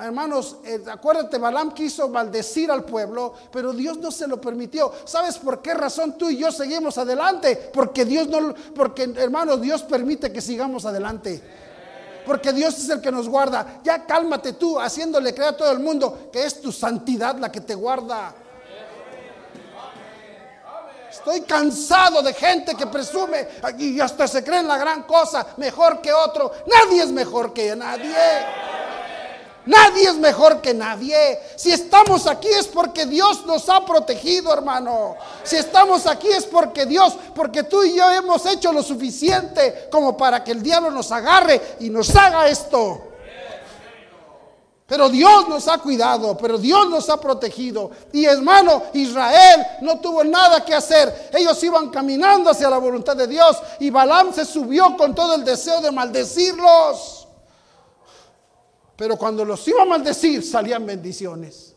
[0.00, 4.92] Hermanos, eh, acuérdate, Balaam quiso maldecir al pueblo, pero Dios no se lo permitió.
[5.04, 7.70] ¿Sabes por qué razón tú y yo seguimos adelante?
[7.72, 11.42] Porque Dios no, porque hermanos, Dios permite que sigamos adelante.
[12.24, 13.80] Porque Dios es el que nos guarda.
[13.84, 17.60] Ya cálmate tú, haciéndole creer a todo el mundo que es tu santidad la que
[17.60, 18.34] te guarda.
[21.14, 23.46] Estoy cansado de gente que presume
[23.78, 26.50] y hasta se cree en la gran cosa, mejor que otro.
[26.66, 28.16] Nadie es mejor que nadie.
[29.64, 31.38] Nadie es mejor que nadie.
[31.54, 35.14] Si estamos aquí es porque Dios nos ha protegido, hermano.
[35.44, 40.16] Si estamos aquí es porque Dios, porque tú y yo hemos hecho lo suficiente como
[40.16, 43.13] para que el diablo nos agarre y nos haga esto.
[44.86, 47.90] Pero Dios nos ha cuidado, pero Dios nos ha protegido.
[48.12, 51.30] Y hermano, Israel no tuvo nada que hacer.
[51.32, 55.44] Ellos iban caminando hacia la voluntad de Dios y Balaam se subió con todo el
[55.44, 57.26] deseo de maldecirlos.
[58.94, 61.74] Pero cuando los iba a maldecir salían bendiciones.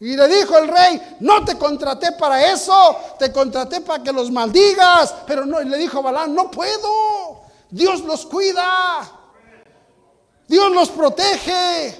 [0.00, 4.28] Y le dijo el rey, no te contraté para eso, te contraté para que los
[4.30, 5.14] maldigas.
[5.24, 9.18] Pero no, y le dijo Balaam, no puedo, Dios los cuida.
[10.50, 11.94] Dios nos protege.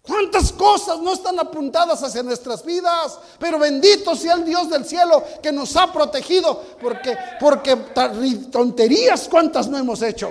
[0.00, 3.18] ¿Cuántas cosas no están apuntadas hacia nuestras vidas?
[3.40, 7.74] Pero bendito sea el Dios del cielo que nos ha protegido, porque, porque
[8.52, 10.30] tonterías cuántas no hemos hecho.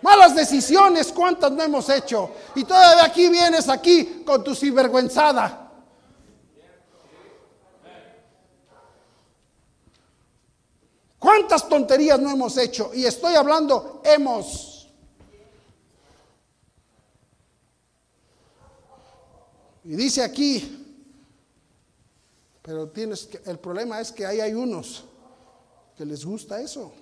[0.00, 2.30] Malas decisiones, ¿cuántas no hemos hecho?
[2.54, 5.65] Y todavía aquí vienes aquí con tu sinvergüenzada.
[11.26, 12.92] ¿Cuántas tonterías no hemos hecho?
[12.94, 14.88] Y estoy hablando, hemos.
[19.82, 20.86] Y dice aquí,
[22.62, 25.02] pero tienes que, el problema es que ahí hay unos
[25.96, 26.92] que les gusta eso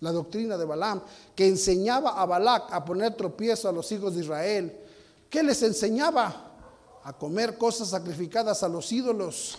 [0.00, 1.02] la doctrina de Balaam,
[1.34, 4.80] que enseñaba a Balac a poner tropiezo a los hijos de Israel.
[5.28, 6.54] ¿Qué les enseñaba?
[7.04, 9.58] A comer cosas sacrificadas a los ídolos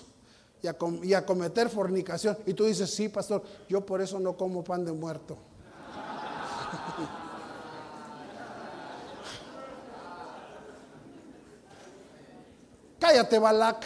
[0.62, 2.38] y a, y a cometer fornicación.
[2.46, 5.38] Y tú dices, sí, pastor, yo por eso no como pan de muerto.
[13.00, 13.86] Cállate, Balac.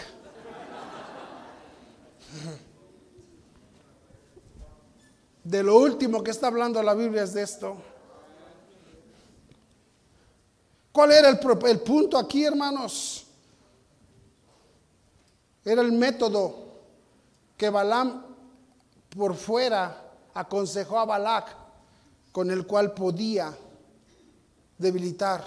[5.43, 7.77] De lo último que está hablando la Biblia es de esto.
[10.91, 13.25] ¿Cuál era el, punto aquí, hermanos?
[15.65, 16.62] Era el método
[17.63, 18.21] que Balaam
[19.15, 21.55] por fuera aconsejó a Balac,
[22.33, 23.55] con el cual podía
[24.77, 25.45] debilitar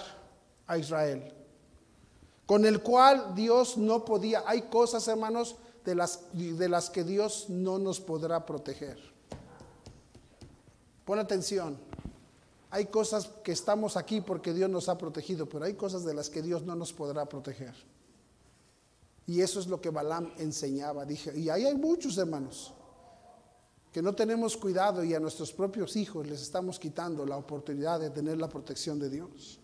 [0.65, 1.31] a Israel.
[2.47, 4.41] Con el cual Dios no podía.
[4.47, 8.97] Hay cosas, hermanos, de las, de las que Dios no nos podrá proteger.
[11.05, 11.77] Pon atención.
[12.71, 16.31] Hay cosas que estamos aquí porque Dios nos ha protegido, pero hay cosas de las
[16.31, 17.75] que Dios no nos podrá proteger.
[19.27, 21.05] Y eso es lo que Balaam enseñaba.
[21.05, 22.73] Dije, y ahí hay muchos hermanos
[23.91, 28.09] que no tenemos cuidado y a nuestros propios hijos les estamos quitando la oportunidad de
[28.09, 29.59] tener la protección de Dios.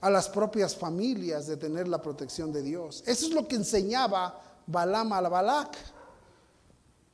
[0.00, 3.02] A las propias familias de tener la protección de Dios.
[3.06, 5.76] Eso es lo que enseñaba Balaam a Balac.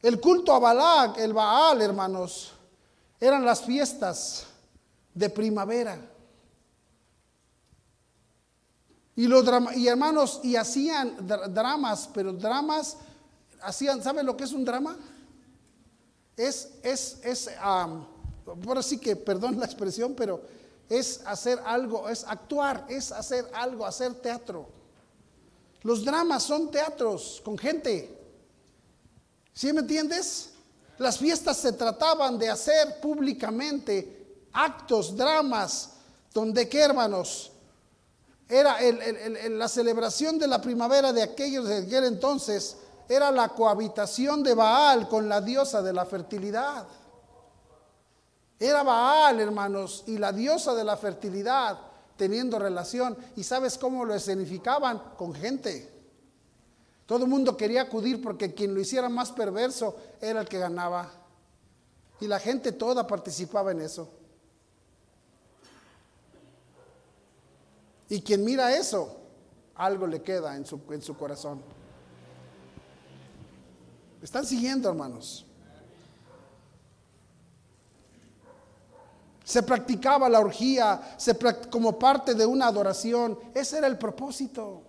[0.03, 2.53] El culto a Balac, el Baal, hermanos,
[3.19, 4.47] eran las fiestas
[5.15, 5.99] de primavera.
[9.21, 9.45] Y, los
[9.77, 11.15] y hermanos, y hacían
[11.53, 12.97] dramas, pero dramas,
[13.61, 14.97] hacían, ¿saben lo que es un drama?
[16.39, 17.51] Es, es, es,
[18.65, 20.41] por así que, perdón la expresión, pero
[20.89, 24.67] es hacer algo, es actuar, es hacer algo, hacer teatro.
[25.83, 28.19] Los dramas son teatros con gente.
[29.53, 30.53] ¿Sí me entiendes?
[30.97, 35.91] Las fiestas se trataban de hacer públicamente actos, dramas,
[36.33, 37.53] donde qué hermanos,
[38.51, 38.79] era
[39.51, 42.77] la celebración de la primavera de aquellos de aquel entonces,
[43.09, 46.87] era la cohabitación de Baal con la diosa de la fertilidad.
[48.59, 51.79] Era Baal, hermanos, y la diosa de la fertilidad
[52.17, 53.17] teniendo relación.
[53.37, 55.15] ¿Y sabes cómo lo escenificaban?
[55.17, 55.91] Con gente.
[57.07, 61.11] Todo el mundo quería acudir porque quien lo hiciera más perverso era el que ganaba.
[62.21, 64.20] Y la gente toda participaba en eso.
[68.11, 69.17] Y quien mira eso,
[69.77, 71.63] algo le queda en su, en su corazón.
[74.21, 75.47] ¿Están siguiendo, hermanos?
[79.45, 81.37] Se practicaba la orgía se
[81.71, 83.39] como parte de una adoración.
[83.55, 84.83] Ese era el propósito.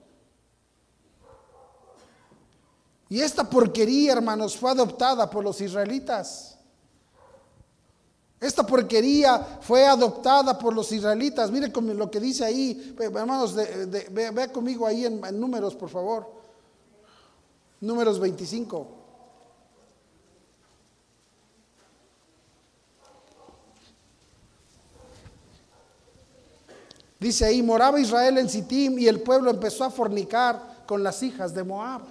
[3.07, 6.50] Y esta porquería, hermanos, fue adoptada por los israelitas.
[8.41, 11.51] Esta porquería fue adoptada por los israelitas.
[11.51, 16.27] Mire lo que dice ahí, hermanos, ve, conmigo ahí en, en números, por favor.
[17.79, 19.01] Números 25.
[27.19, 31.53] Dice ahí, moraba Israel en Sittim y el pueblo empezó a fornicar con las hijas
[31.53, 32.01] de Moab.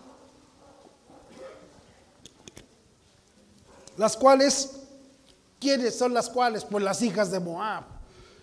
[3.97, 4.80] Las cuales,
[5.61, 6.65] ¿quiénes son las cuales?
[6.65, 7.85] Pues las hijas de Moab.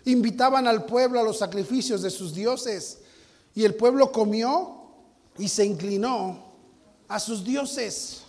[0.04, 3.00] Invitaban al pueblo a los sacrificios de sus dioses.
[3.54, 4.78] Y el pueblo comió
[5.36, 6.44] y se inclinó
[7.08, 8.22] a sus dioses.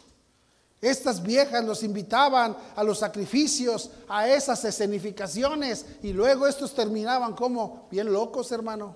[0.81, 7.87] Estas viejas los invitaban a los sacrificios, a esas escenificaciones, y luego estos terminaban como
[7.91, 8.95] bien locos, hermano.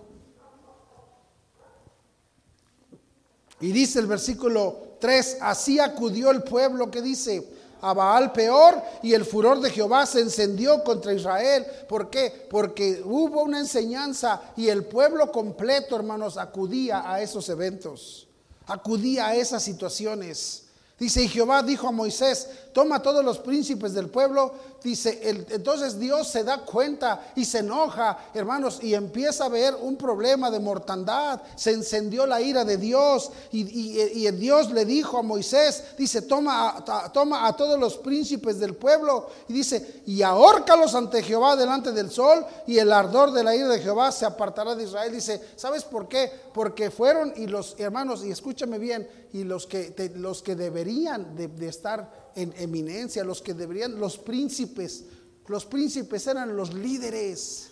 [3.60, 7.46] Y dice el versículo 3, así acudió el pueblo que dice,
[7.84, 11.66] a Baal peor y el furor de Jehová se encendió contra Israel.
[11.88, 12.48] ¿Por qué?
[12.50, 18.28] Porque hubo una enseñanza y el pueblo completo, hermanos, acudía a esos eventos,
[18.68, 20.64] acudía a esas situaciones.
[20.98, 24.54] Dice, y Jehová dijo a Moisés, toma todos los príncipes del pueblo.
[24.84, 29.96] Dice, entonces Dios se da cuenta y se enoja, hermanos, y empieza a ver un
[29.96, 31.42] problema de mortandad.
[31.56, 33.64] Se encendió la ira de Dios y,
[34.34, 39.54] Dios le dijo a Moisés, dice, toma, toma a todos los príncipes del pueblo y
[39.54, 43.80] dice, y ahórcalos ante Jehová delante del sol y el ardor de la ira de
[43.80, 45.14] Jehová se apartará de Israel.
[45.14, 46.30] Dice, ¿sabes por qué?
[46.54, 51.68] Porque fueron y los hermanos, y escúchame bien, y los que, los que deberían de
[51.70, 55.06] estar en eminencia, los que deberían, los príncipes,
[55.48, 57.70] los príncipes eran los líderes.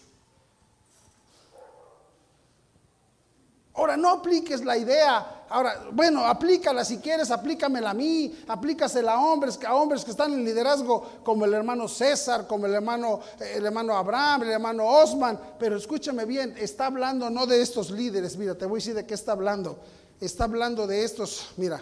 [3.73, 5.45] Ahora, no apliques la idea.
[5.49, 10.33] Ahora, bueno, aplícala si quieres, aplícamela a mí, aplícasela a hombres, a hombres que están
[10.33, 15.39] en liderazgo, como el hermano César, como el hermano, el hermano Abraham, el hermano Osman.
[15.57, 18.37] Pero escúchame bien, está hablando no de estos líderes.
[18.37, 19.79] Mira, te voy a decir de qué está hablando.
[20.19, 21.81] Está hablando de estos, mira,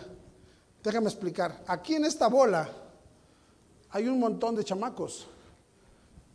[0.84, 1.63] Déjame explicar.
[1.67, 2.69] Aquí en esta bola
[3.89, 5.27] hay un montón de chamacos,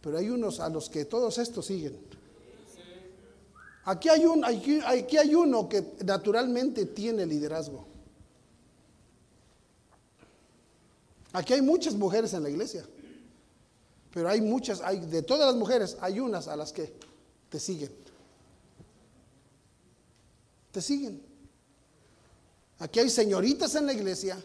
[0.00, 1.98] pero hay unos a los que todos estos siguen.
[3.86, 7.84] Aquí hay, un, aquí, hay uno que naturalmente tiene liderazgo.
[11.32, 12.86] Aquí hay muchas mujeres en la iglesia,
[14.12, 16.94] pero hay muchas, hay, de todas las mujeres, hay unas a las que
[17.50, 17.92] te siguen.
[20.70, 21.33] Te siguen.
[22.78, 24.38] Aquí hay señoritas en la iglesia,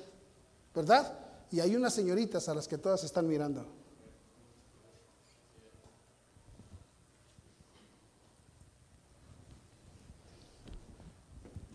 [0.73, 1.17] ¿verdad?
[1.51, 3.65] Y hay unas señoritas a las que todas están mirando.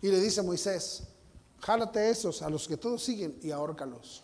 [0.01, 1.03] Y le dice Moisés,
[1.59, 4.23] jálate esos a los que todos siguen y ahórcalos.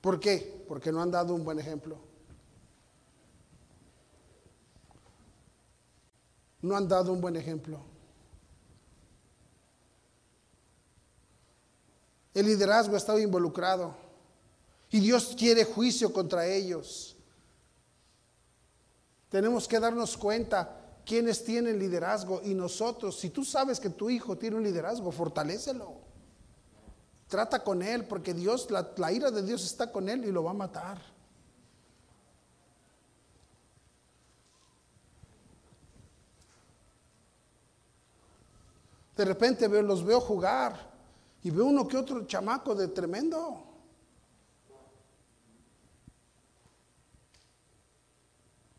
[0.00, 0.64] ¿Por qué?
[0.66, 1.96] Porque no han dado un buen ejemplo.
[6.60, 7.91] No han dado un buen ejemplo.
[12.34, 13.94] El liderazgo ha estado involucrado.
[14.90, 17.16] Y Dios quiere juicio contra ellos.
[19.28, 23.18] Tenemos que darnos cuenta quiénes tienen liderazgo y nosotros.
[23.18, 25.94] Si tú sabes que tu hijo tiene un liderazgo, fortalécelo.
[27.28, 30.44] Trata con él, porque Dios, la, la ira de Dios está con él y lo
[30.44, 31.00] va a matar.
[39.16, 40.91] De repente los veo jugar
[41.42, 43.68] y veo uno que otro chamaco de tremendo.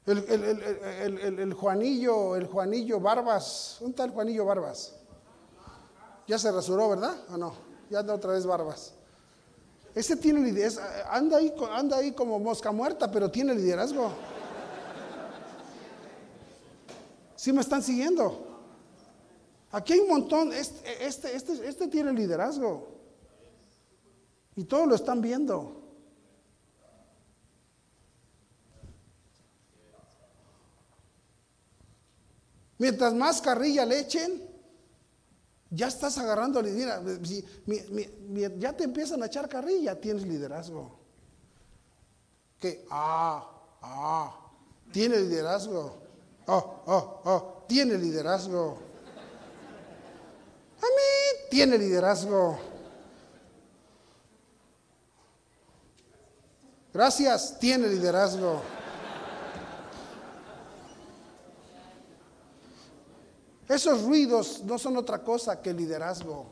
[0.05, 4.95] El, Juanillo, el Juanillo Barbas, ¿dónde está el Juanillo Barbas?
[6.27, 7.15] Ya se rasuró, ¿verdad?
[7.29, 7.53] ¿O no?
[7.89, 8.93] Ya anda otra vez Barbas.
[9.95, 14.11] Ese tiene liderazgo, anda ahí, anda ahí como mosca muerta, pero tiene liderazgo.
[17.35, 18.52] ¿Sí me están siguiendo?
[19.73, 22.93] Aquí hay un montón, este, este, este, este, tiene liderazgo.
[24.55, 25.81] Y todos lo están viendo.
[32.77, 34.47] Mientras más carrilla le echen,
[35.71, 37.19] ya estás agarrando liderazgo.
[38.59, 40.99] ya te empiezan a echar carrilla, tienes liderazgo.
[42.59, 43.49] Que, ah,
[43.81, 44.39] ah,
[44.91, 45.97] tiene liderazgo.
[46.45, 48.92] Oh, oh, oh, tiene liderazgo.
[50.83, 51.47] Amén.
[51.49, 52.59] Tiene liderazgo.
[56.93, 58.61] Gracias, tiene liderazgo.
[63.67, 66.45] Esos ruidos no son otra cosa que liderazgo.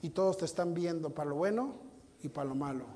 [0.00, 1.74] Y todos te están viendo para lo bueno
[2.22, 2.86] y para lo malo.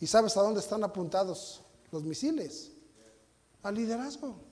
[0.00, 2.72] ¿Y sabes a dónde están apuntados los misiles?
[3.62, 4.43] Al liderazgo.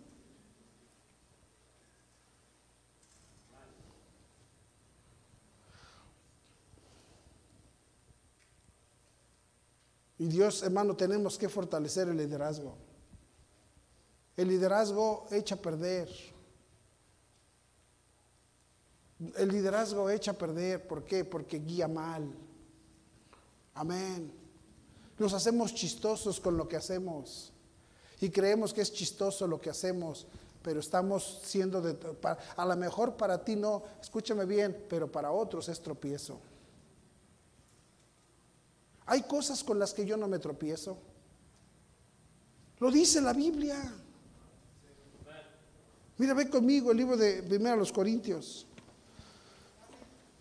[10.22, 12.76] Y Dios, hermano, tenemos que fortalecer el liderazgo.
[14.36, 16.08] El liderazgo echa a perder.
[19.36, 20.86] El liderazgo echa a perder.
[20.86, 21.24] ¿Por qué?
[21.24, 22.32] Porque guía mal.
[23.74, 24.32] Amén.
[25.18, 27.52] Nos hacemos chistosos con lo que hacemos.
[28.20, 30.28] Y creemos que es chistoso lo que hacemos,
[30.62, 31.98] pero estamos siendo de...
[32.54, 36.38] A lo mejor para ti no, escúchame bien, pero para otros es tropiezo.
[39.06, 40.98] Hay cosas con las que yo no me tropiezo.
[42.78, 43.76] Lo dice la Biblia.
[46.18, 48.66] Mira, ve conmigo el libro de Primero a los Corintios.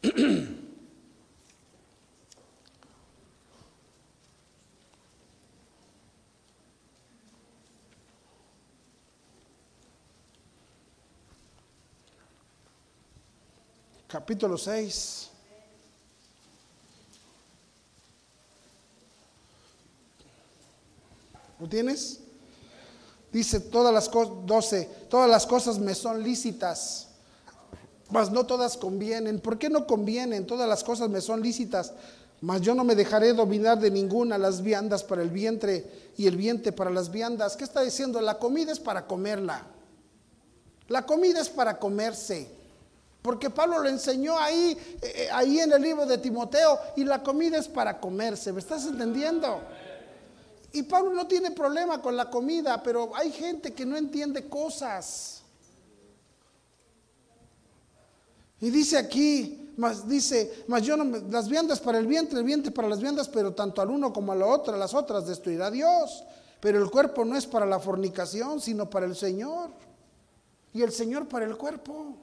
[14.11, 15.30] capítulo 6.
[21.61, 22.19] ¿Lo tienes?
[23.31, 27.09] Dice todas las cosas, 12, todas las cosas me son lícitas,
[28.09, 29.39] mas no todas convienen.
[29.39, 30.47] ¿Por qué no convienen?
[30.47, 31.93] Todas las cosas me son lícitas,
[32.41, 35.85] mas yo no me dejaré dominar de ninguna, las viandas para el vientre
[36.17, 37.55] y el vientre para las viandas.
[37.55, 38.19] ¿Qué está diciendo?
[38.21, 39.63] La comida es para comerla.
[40.87, 42.49] La comida es para comerse.
[43.21, 47.59] Porque Pablo lo enseñó ahí, eh, ahí en el libro de Timoteo, y la comida
[47.59, 48.51] es para comerse.
[48.51, 49.61] ¿Me estás entendiendo?
[50.73, 55.41] Y Pablo no tiene problema con la comida, pero hay gente que no entiende cosas.
[58.61, 62.71] Y dice aquí, más dice, más yo no las viandas para el vientre, el vientre
[62.71, 66.23] para las viandas, pero tanto al uno como a la otra, las otras destruirá Dios.
[66.61, 69.71] Pero el cuerpo no es para la fornicación, sino para el Señor.
[70.73, 72.15] Y el Señor para el cuerpo.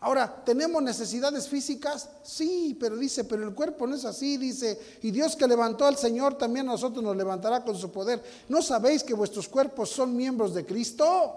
[0.00, 2.08] Ahora, ¿tenemos necesidades físicas?
[2.22, 5.96] Sí, pero dice, pero el cuerpo no es así, dice, y Dios que levantó al
[5.96, 8.22] Señor también a nosotros nos levantará con su poder.
[8.48, 11.34] ¿No sabéis que vuestros cuerpos son miembros de Cristo?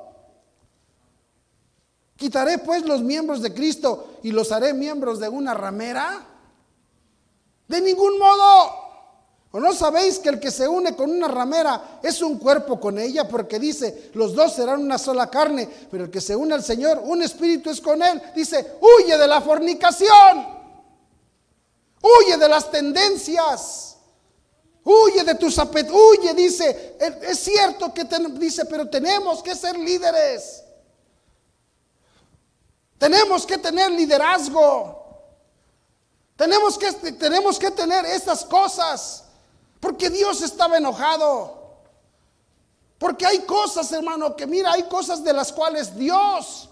[2.18, 6.28] ¿Quitaré pues los miembros de Cristo y los haré miembros de una ramera?
[7.66, 8.89] De ningún modo.
[9.52, 13.00] ¿O no sabéis que el que se une con una ramera es un cuerpo con
[13.00, 13.28] ella?
[13.28, 17.02] Porque dice, los dos serán una sola carne, pero el que se une al Señor,
[17.04, 18.22] un espíritu es con él.
[18.36, 20.46] Dice, huye de la fornicación,
[22.02, 23.98] huye de las tendencias,
[24.84, 30.64] huye de tus apetencias, huye, dice, es cierto que dice, pero tenemos que ser líderes.
[33.00, 35.24] Tenemos que tener liderazgo.
[36.36, 39.24] Tenemos que, tenemos que tener estas cosas.
[39.80, 41.60] Porque Dios estaba enojado.
[42.98, 46.70] Porque hay cosas, hermano, que mira, hay cosas de las cuales Dios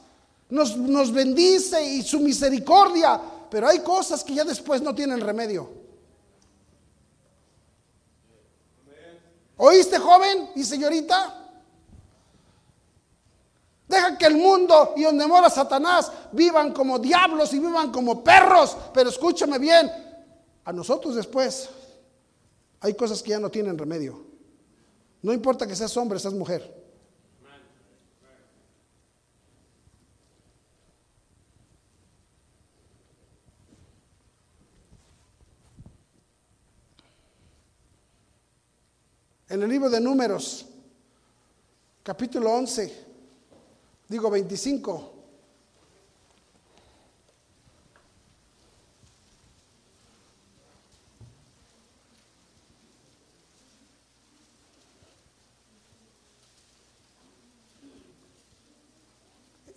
[0.49, 5.69] nos, nos bendice y su misericordia, pero hay cosas que ya después no tienen remedio.
[9.55, 11.45] ¿Oíste, joven y señorita?
[13.87, 18.75] Deja que el mundo y donde mora Satanás vivan como diablos y vivan como perros.
[18.93, 19.89] Pero escúchame bien,
[20.65, 21.69] a nosotros después
[22.79, 24.25] hay cosas que ya no tienen remedio.
[25.21, 26.75] No importa que seas hombre, seas mujer.
[39.49, 40.65] En el libro de números,
[42.03, 43.05] capítulo 11,
[44.09, 45.16] digo 25,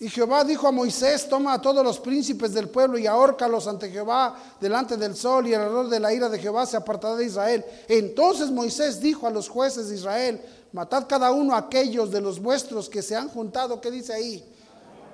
[0.03, 3.91] Y Jehová dijo a Moisés, toma a todos los príncipes del pueblo y ahórcalos ante
[3.91, 7.27] Jehová delante del sol y el error de la ira de Jehová se apartará de
[7.27, 7.63] Israel.
[7.87, 10.41] Entonces Moisés dijo a los jueces de Israel,
[10.73, 14.43] matad cada uno a aquellos de los vuestros que se han juntado, ¿qué dice ahí?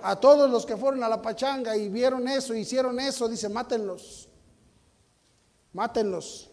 [0.05, 4.28] A todos los que fueron a la pachanga y vieron eso, hicieron eso, dice, mátenlos,
[5.72, 6.49] mátenlos,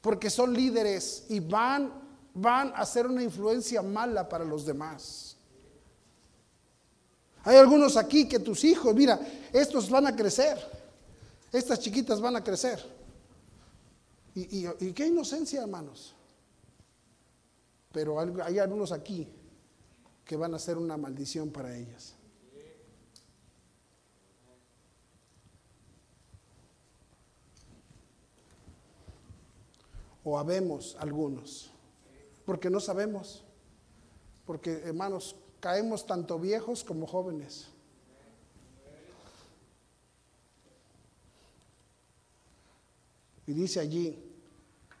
[0.00, 1.92] porque son líderes y van,
[2.34, 5.25] van a ser una influencia mala para los demás.
[7.46, 9.20] Hay algunos aquí que tus hijos, mira,
[9.52, 10.58] estos van a crecer.
[11.52, 12.84] Estas chiquitas van a crecer.
[14.34, 16.12] Y, qué inocencia, hermanos.
[17.92, 19.28] Pero hay algunos aquí
[20.24, 22.14] que van a ser una maldición para ellas.
[30.24, 31.70] O habemos algunos,
[32.44, 33.44] porque no sabemos.
[34.44, 37.68] Porque, hermanos, caemos tanto viejos como jóvenes.
[43.46, 44.18] Y dice allí,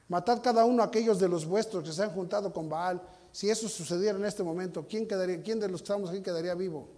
[0.08, 3.02] matad cada uno aquellos de los vuestros que se han juntado con Baal.
[3.32, 6.54] Si eso sucediera en este momento, ¿quién, quedaría, quién de los que estamos aquí quedaría
[6.54, 6.88] vivo?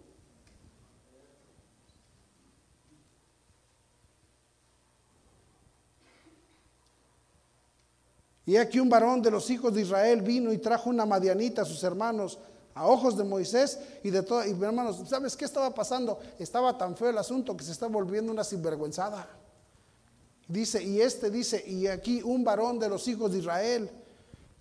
[8.49, 11.65] Y aquí un varón de los hijos de Israel vino y trajo una madianita a
[11.67, 12.39] sus hermanos
[12.79, 14.45] a ojos de Moisés y de todo.
[14.47, 16.21] Y hermanos, ¿sabes qué estaba pasando?
[16.39, 19.29] Estaba tan feo el asunto que se está volviendo una sinvergüenzada.
[20.47, 23.91] Dice, y este dice, y aquí un varón de los hijos de Israel,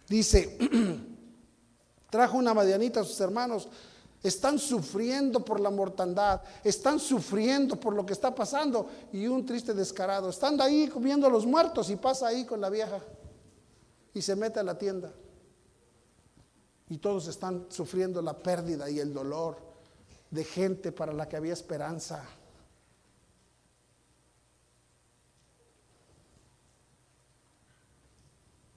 [0.10, 0.58] dice,
[2.10, 3.70] trajo una madianita a sus hermanos,
[4.24, 9.76] están sufriendo por la mortandad, están sufriendo por lo que está pasando, y un triste
[9.76, 13.00] descarado, estando ahí comiendo los muertos y pasa ahí con la vieja
[14.12, 15.14] y se mete a la tienda.
[16.90, 19.58] Y todos están sufriendo la pérdida y el dolor
[20.32, 22.24] de gente para la que había esperanza.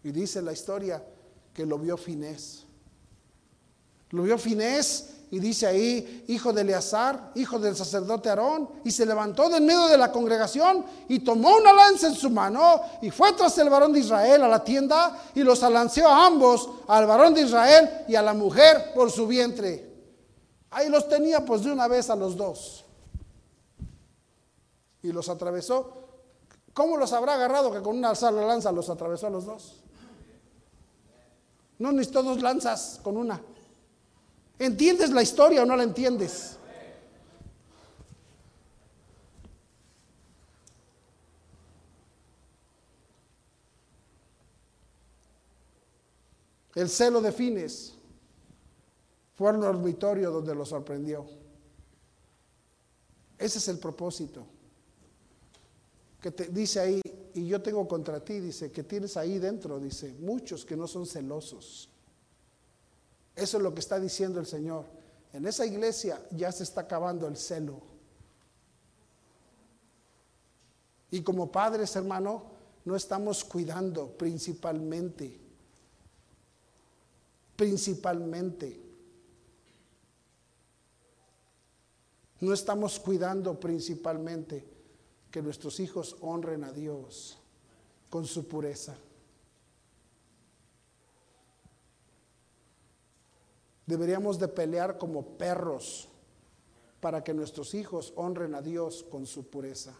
[0.03, 1.05] Y dice la historia
[1.53, 2.65] que lo vio Finés.
[4.11, 9.07] Lo vio Finés y dice ahí, hijo de Eleazar, hijo del sacerdote Aarón, y se
[9.07, 13.11] levantó de en medio de la congregación y tomó una lanza en su mano y
[13.11, 17.07] fue tras el varón de Israel a la tienda y los alanceó a ambos, al
[17.07, 19.89] varón de Israel y a la mujer por su vientre.
[20.71, 22.85] Ahí los tenía pues de una vez a los dos.
[25.03, 25.93] Y los atravesó.
[26.75, 29.77] ¿Cómo los habrá agarrado que con una sola lanza los atravesó a los dos?
[31.79, 33.41] No necesito dos lanzas con una.
[34.61, 36.59] ¿Entiendes la historia o no la entiendes?
[46.75, 47.95] El celo de Fines
[49.35, 51.27] fue al dormitorio donde lo sorprendió.
[53.39, 54.47] Ese es el propósito.
[56.21, 57.01] Que te dice ahí,
[57.33, 61.07] y yo tengo contra ti, dice, que tienes ahí dentro, dice, muchos que no son
[61.07, 61.90] celosos.
[63.41, 64.85] Eso es lo que está diciendo el Señor.
[65.33, 67.81] En esa iglesia ya se está acabando el celo.
[71.11, 72.43] Y como padres, hermano,
[72.85, 75.41] no estamos cuidando principalmente,
[77.57, 78.79] principalmente,
[82.41, 84.67] no estamos cuidando principalmente
[85.31, 87.39] que nuestros hijos honren a Dios
[88.11, 88.99] con su pureza.
[93.91, 96.09] Deberíamos de pelear como perros
[97.01, 99.97] para que nuestros hijos honren a Dios con su pureza.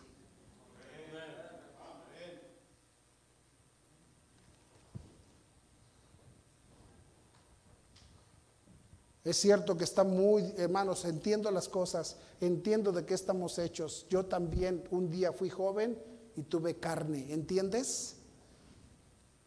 [9.25, 14.07] Es cierto que está muy, hermanos, entiendo las cosas, entiendo de qué estamos hechos.
[14.09, 16.01] Yo también un día fui joven
[16.37, 18.15] y tuve carne, ¿entiendes?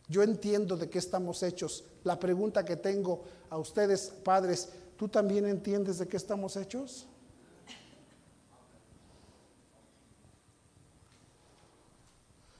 [0.10, 1.86] Yo entiendo de qué estamos hechos.
[2.04, 7.08] La pregunta que tengo a ustedes, padres, ¿tú también entiendes de qué estamos hechos?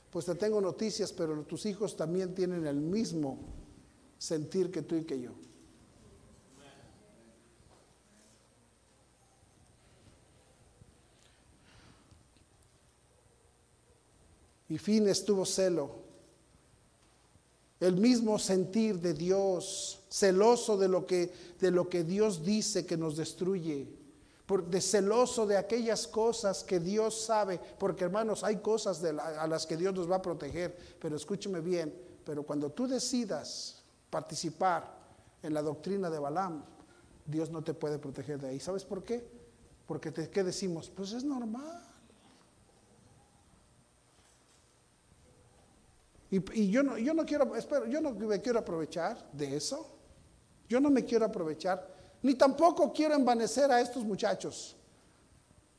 [0.10, 3.40] Pues te tengo noticias, pero tus hijos también tienen el mismo
[4.18, 5.32] sentir que tú y que yo.
[14.70, 16.03] Y fin estuvo celo
[17.84, 22.96] el mismo sentir de Dios, celoso de lo que, de lo que Dios dice que
[22.96, 23.90] nos destruye,
[24.46, 29.66] por, de celoso de aquellas cosas que Dios sabe, porque hermanos, hay cosas a las
[29.66, 31.94] que Dios nos va a proteger, pero escúcheme bien,
[32.26, 34.90] pero cuando tú decidas participar
[35.42, 36.64] en la doctrina de Balaam,
[37.26, 38.60] Dios no te puede proteger de ahí.
[38.62, 39.28] ¿Sabes por qué?
[39.86, 40.90] Porque te, ¿qué decimos?
[40.90, 41.82] Pues es normal.
[46.34, 49.88] Y, yo, no, quiero, espero, yo no me quiero aprovechar de eso.
[50.68, 51.88] Yo no me quiero aprovechar,
[52.24, 54.76] ni tampoco quiero envanecer a estos muchachos.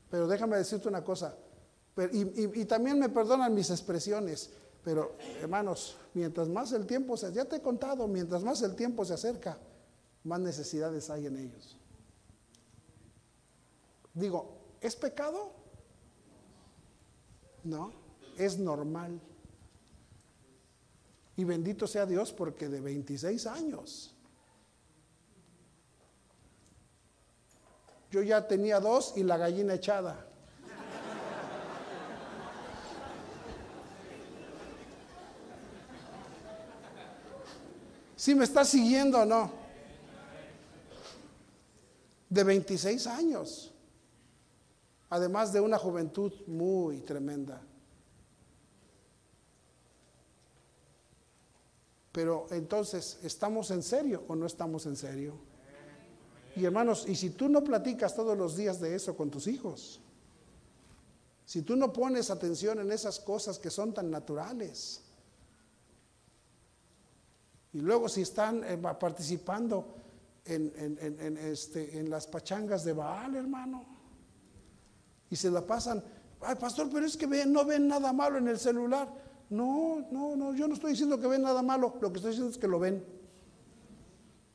[0.08, 1.36] Pero déjame decirte una cosa,
[2.12, 4.50] y, y, también me perdonan mis expresiones,
[4.84, 9.04] pero hermanos, mientras más el tiempo se, ya te he contado, mientras más el tiempo
[9.04, 9.58] se acerca,
[10.22, 11.76] más necesidades hay en ellos.
[14.12, 15.50] Digo, ¿es pecado?
[17.64, 17.92] No,
[18.36, 19.20] es normal.
[21.36, 24.14] Y bendito sea Dios porque de 26 años.
[28.10, 30.28] Yo ya tenía dos y la gallina echada.
[38.24, 39.50] ¿Sí me está siguiendo o no?
[42.28, 43.74] De 26 años.
[45.10, 47.60] Además de una juventud muy tremenda.
[52.14, 55.34] Pero entonces, ¿estamos en serio o no estamos en serio?
[56.54, 60.00] Y hermanos, y si tú no platicas todos los días de eso con tus hijos,
[61.44, 65.02] si tú no pones atención en esas cosas que son tan naturales,
[67.72, 69.96] y luego si están eh, participando
[70.44, 73.86] en, este, en las pachangas de Baal, hermano,
[75.30, 76.00] y se la pasan,
[76.42, 79.23] ay pastor, pero es que no ven nada malo en el celular.
[79.54, 82.50] No, no, no, yo no estoy diciendo que ven nada malo, lo que estoy diciendo
[82.50, 83.04] es que lo ven.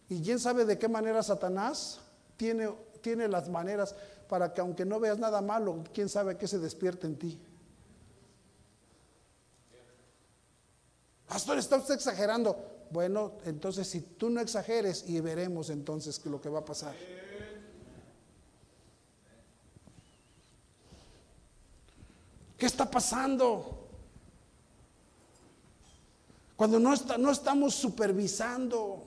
[0.10, 2.02] Y quién sabe de qué manera Satanás
[2.36, 2.70] tiene,
[3.02, 3.96] tiene las maneras
[4.28, 7.40] para que aunque no veas nada malo, quién sabe qué se despierte en ti.
[11.28, 12.58] Pastor, está usted exagerando.
[12.92, 16.94] Bueno, entonces si tú no exageres y veremos entonces lo que va a pasar.
[22.58, 23.79] ¿Qué está pasando?
[26.60, 29.06] Cuando no, no estamos supervisando.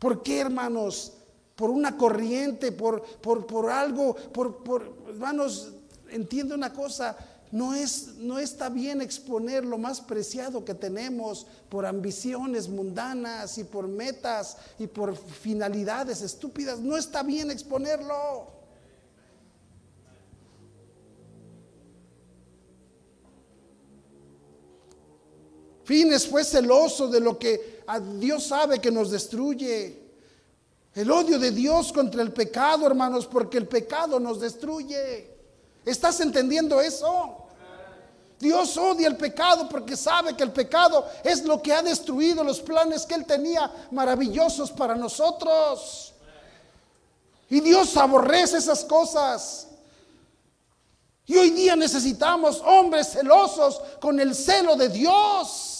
[0.00, 1.12] ¿Por qué, hermanos?
[1.54, 5.70] Por una corriente, por, por, por algo, por, por, hermanos,
[6.08, 7.16] entiende una cosa,
[7.52, 13.62] no, es, no está bien exponer lo más preciado que tenemos por ambiciones mundanas y
[13.62, 16.80] por metas y por finalidades estúpidas.
[16.80, 18.61] No está bien exponerlo.
[25.92, 27.82] Fines fue celoso de lo que
[28.18, 30.00] Dios sabe que nos destruye.
[30.94, 35.28] El odio de Dios contra el pecado, hermanos, porque el pecado nos destruye.
[35.84, 37.46] ¿Estás entendiendo eso?
[38.38, 42.60] Dios odia el pecado porque sabe que el pecado es lo que ha destruido los
[42.62, 46.14] planes que Él tenía maravillosos para nosotros.
[47.50, 49.68] Y Dios aborrece esas cosas.
[51.26, 55.71] Y hoy día necesitamos hombres celosos con el celo de Dios.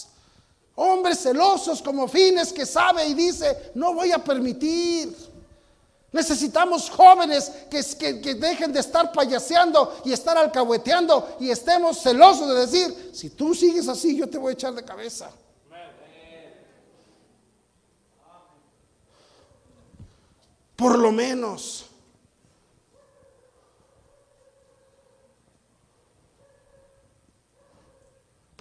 [0.75, 5.15] Hombres celosos como fines que sabe y dice, no voy a permitir.
[6.11, 12.55] Necesitamos jóvenes que, que, dejen de estar payaseando y estar alcahueteando y estemos celosos de
[12.55, 15.31] decir, si tú sigues así, yo te voy a echar de cabeza.
[20.75, 21.85] Por lo menos.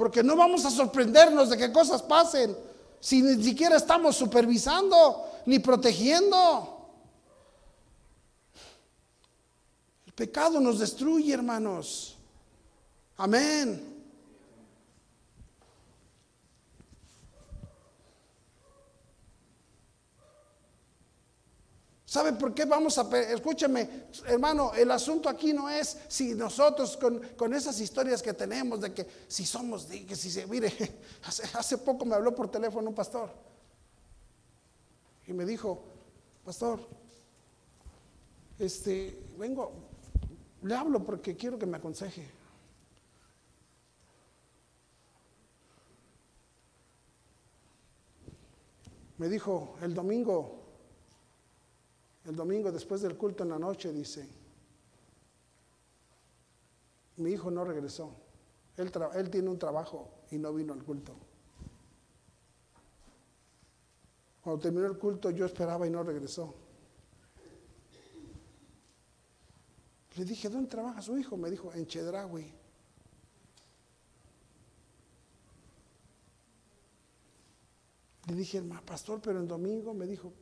[0.03, 2.57] Porque no vamos a sorprendernos de que cosas pasen
[2.99, 6.91] si ni siquiera estamos supervisando ni protegiendo.
[10.17, 12.17] pecado nos destruye, hermanos.
[13.17, 13.92] Amén.
[22.13, 23.09] ¿Sabe por qué vamos a...
[23.33, 23.89] Escúcheme,
[24.27, 29.07] hermano, el asunto aquí no es si nosotros con, esas historias que tenemos de que
[29.27, 30.47] si somos, que si se...
[30.47, 30.71] Mire,
[31.25, 33.31] hace, hace poco me habló por teléfono un pastor
[35.27, 35.85] y me dijo,
[36.45, 36.87] pastor,
[38.59, 39.73] este, vengo,
[40.65, 42.29] le hablo porque quiero que me aconseje.
[49.17, 50.62] Me dijo el domingo,
[52.25, 54.29] el domingo después del culto en la noche, dice,
[57.17, 58.15] mi hijo no regresó.
[58.77, 61.15] Él, tiene un trabajo y no vino al culto.
[64.41, 66.55] Cuando terminó el culto yo esperaba y no regresó.
[70.17, 71.37] Le dije, ¿dónde trabaja su hijo?
[71.37, 72.53] Me dijo, en Chedraui.
[78.27, 80.33] Le dije, pastor, pero en domingo me dijo,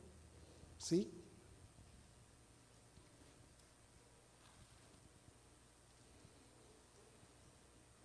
[0.77, 1.20] sí.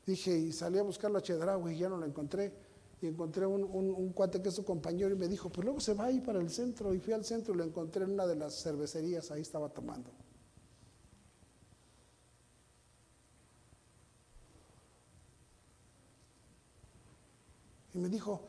[0.06, 2.52] Dije, y salí a buscarlo a Chedraui y ya no lo encontré.
[3.02, 5.94] Y encontré un, un, cuate que es su compañero y me dijo, pues luego se
[5.94, 6.94] va ahí para el centro.
[6.94, 10.10] Y fui al centro y lo encontré en una de las cervecerías, ahí estaba tomando.
[17.92, 18.40] Y me dijo,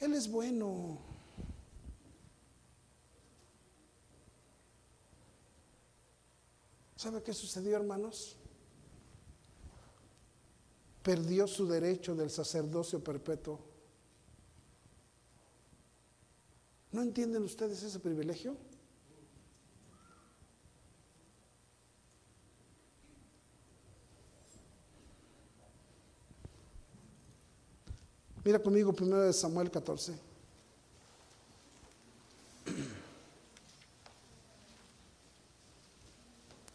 [0.00, 0.98] Él es bueno.
[6.96, 8.39] ¿Sabe qué sucedió, hermanos?
[11.10, 13.58] Perdió su derecho del sacerdocio perpetuo.
[16.92, 18.56] ¿No entienden ustedes ese privilegio?
[28.44, 30.14] Mira conmigo primero de Samuel 14.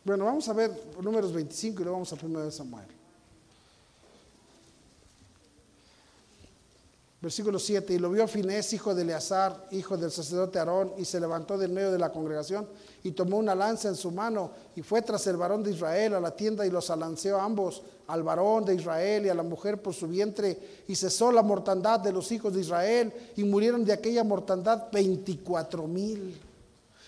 [0.03, 0.71] Bueno, vamos a ver
[1.01, 3.04] números 25 y luego vamos a primero de Samuel.
[7.25, 11.19] Versículo 7, y lo vio Finés, hijo de Eleazar, hijo del sacerdote Aarón, y se
[11.19, 12.67] levantó del medio de la congregación
[13.01, 16.19] y tomó una lanza en su mano y fue tras el varón de Israel a
[16.19, 19.95] la tienda y los alanceó ambos, al varón de Israel y a la mujer por
[19.95, 24.23] su vientre, y cesó la mortandad de los hijos de Israel y murieron de aquella
[24.23, 26.39] mortandad veinticuatro mil.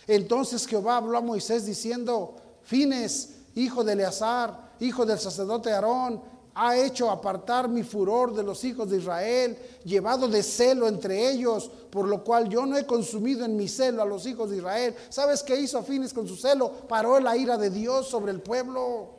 [0.07, 6.76] Entonces Jehová habló a Moisés diciendo, Fines, hijo de Eleazar, hijo del sacerdote Aarón, ha
[6.76, 9.55] hecho apartar mi furor de los hijos de Israel,
[9.86, 14.01] llevado de celo entre ellos, por lo cual yo no he consumido en mi celo
[14.01, 14.95] a los hijos de Israel.
[15.10, 16.72] ¿Sabes qué hizo Fines con su celo?
[16.88, 19.10] Paró la ira de Dios sobre el pueblo.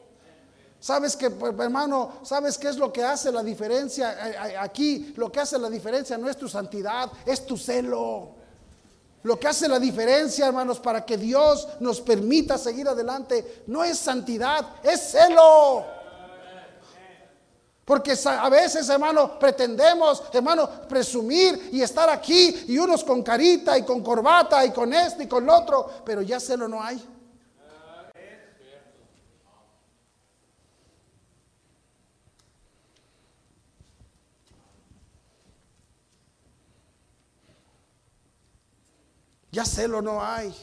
[0.81, 4.61] ¿Sabes que, pues, hermano, sabes qué es lo que hace la diferencia?
[4.61, 8.31] Aquí lo que hace la diferencia no es tu santidad, es tu celo.
[9.23, 13.97] Lo que hace la diferencia, hermanos, para que Dios nos permita seguir adelante, no es
[13.97, 15.98] santidad, es celo.
[17.89, 23.83] Porque a veces, hermano, pretendemos, hermano, presumir y estar aquí y unos con carita y
[23.83, 27.03] con corbata y con esto y con lo otro, pero ya celo no hay.
[39.51, 40.55] Ya celo no hay.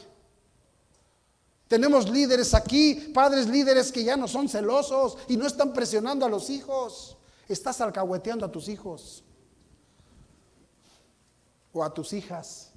[1.66, 6.28] Tenemos líderes aquí, padres líderes que ya no son celosos y no están presionando a
[6.28, 7.15] los hijos.
[7.48, 9.22] Estás alcahueteando a tus hijos
[11.72, 12.72] o a tus hijas.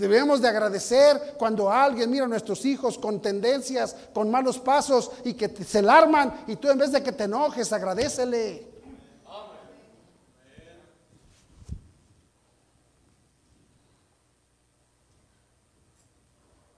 [0.00, 5.34] Debemos de agradecer cuando alguien mira a nuestros hijos con tendencias, con malos pasos y
[5.34, 8.66] que se alarman y tú en vez de que te enojes, agradecele.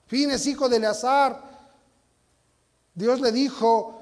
[0.09, 1.52] Fines, hijo de Eleazar,
[2.95, 4.02] Dios le dijo,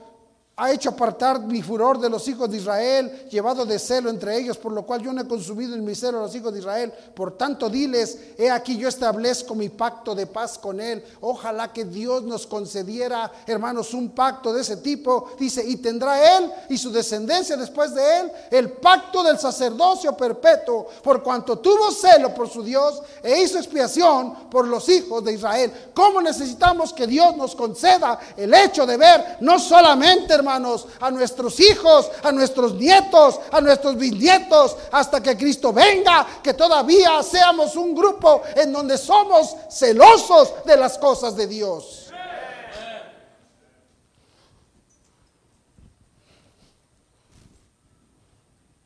[0.61, 4.59] ha hecho apartar mi furor de los hijos de Israel, llevado de celo entre ellos,
[4.59, 6.93] por lo cual yo no he consumido en mi celo a los hijos de Israel.
[7.15, 11.03] Por tanto, diles, he aquí yo establezco mi pacto de paz con él.
[11.23, 15.31] Ojalá que Dios nos concediera, hermanos, un pacto de ese tipo.
[15.39, 20.89] Dice, y tendrá él y su descendencia después de él el pacto del sacerdocio perpetuo,
[21.03, 25.73] por cuanto tuvo celo por su Dios e hizo expiación por los hijos de Israel.
[25.95, 31.61] ¿Cómo necesitamos que Dios nos conceda el hecho de ver no solamente, hermanos, a nuestros
[31.61, 37.95] hijos, a nuestros nietos, a nuestros bisnietos, hasta que Cristo venga, que todavía seamos un
[37.95, 42.11] grupo en donde somos celosos de las cosas de Dios.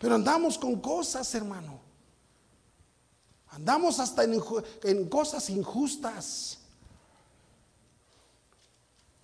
[0.04, 1.80] Pero andamos con cosas, hermano.
[3.48, 6.58] Andamos hasta en, cosas injustas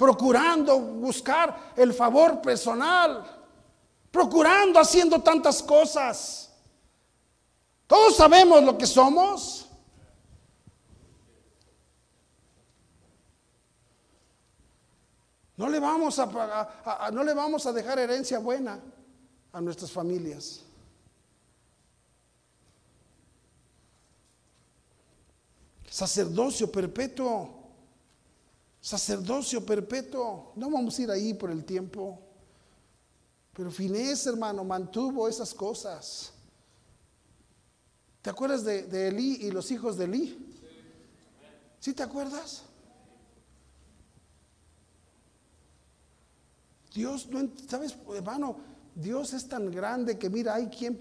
[0.01, 3.23] procurando buscar el favor personal,
[4.11, 6.51] procurando haciendo tantas cosas.
[7.87, 9.69] Todos sabemos lo que somos.
[15.59, 18.81] No le vamos a, no le vamos a dejar herencia buena
[19.53, 20.65] a nuestras familias.
[25.91, 27.60] Sacerdocio perpetuo.
[28.81, 30.53] Sacerdocio perpetuo.
[30.57, 32.19] No vamos a ir ahí por el tiempo.
[33.53, 36.33] Pero Finés, hermano, mantuvo esas cosas.
[38.23, 40.47] ¿Te acuerdas de, de Elí y los hijos de Elí?
[41.79, 42.63] ¿Sí te acuerdas?
[46.95, 48.57] Dios, no, ¿sabes, hermano?
[48.95, 50.99] Dios es tan grande que mira, hay quien,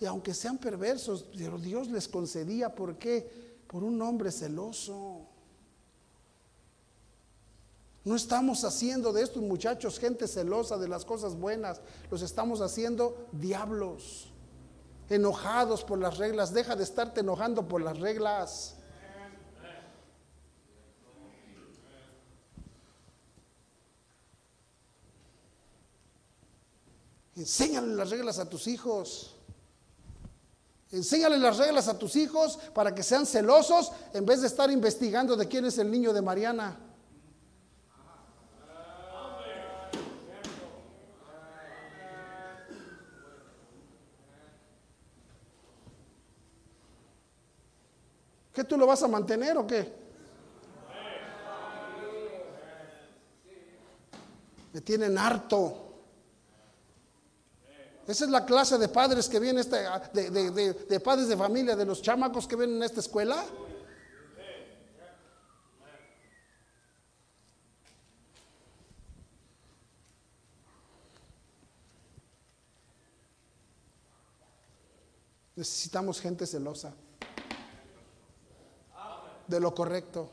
[0.00, 3.60] y aunque sean perversos, pero Dios les concedía, ¿por qué?
[3.66, 5.28] Por un hombre celoso.
[8.04, 11.80] No estamos haciendo de estos muchachos gente celosa de las cosas buenas,
[12.10, 14.30] los estamos haciendo diablos,
[15.08, 16.52] enojados por las reglas.
[16.52, 18.76] Deja de estarte enojando por las reglas.
[27.36, 29.34] Enséñale las reglas a tus hijos.
[30.92, 35.36] Enséñale las reglas a tus hijos para que sean celosos en vez de estar investigando
[35.36, 36.78] de quién es el niño de Mariana.
[48.76, 50.04] Lo vas a mantener o qué?
[54.72, 55.84] Me tienen harto.
[58.06, 59.78] Esa es la clase de padres que viene, este,
[60.12, 63.44] de, de, de, padres de familia, de los chamacos que vienen en esta escuela.
[75.56, 76.92] Necesitamos gente celosa
[79.46, 80.30] de lo correcto.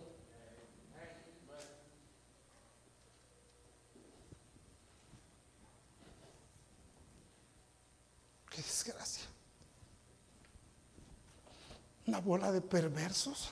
[8.49, 9.25] Qué desgracia.
[12.07, 13.51] Una bola de perversos.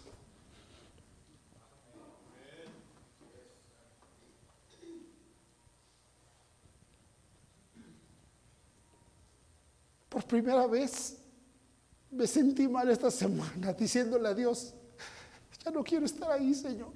[10.10, 11.18] Por primera vez
[12.12, 14.74] me sentí mal esta semana diciéndole a Dios,
[15.64, 16.92] ya no quiero estar ahí, Señor.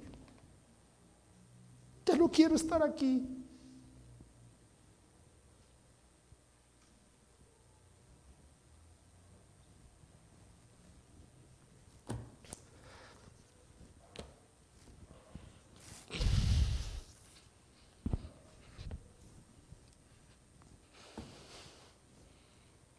[2.06, 3.44] Ya no quiero estar aquí.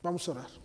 [0.05, 0.64] Vamos a orar.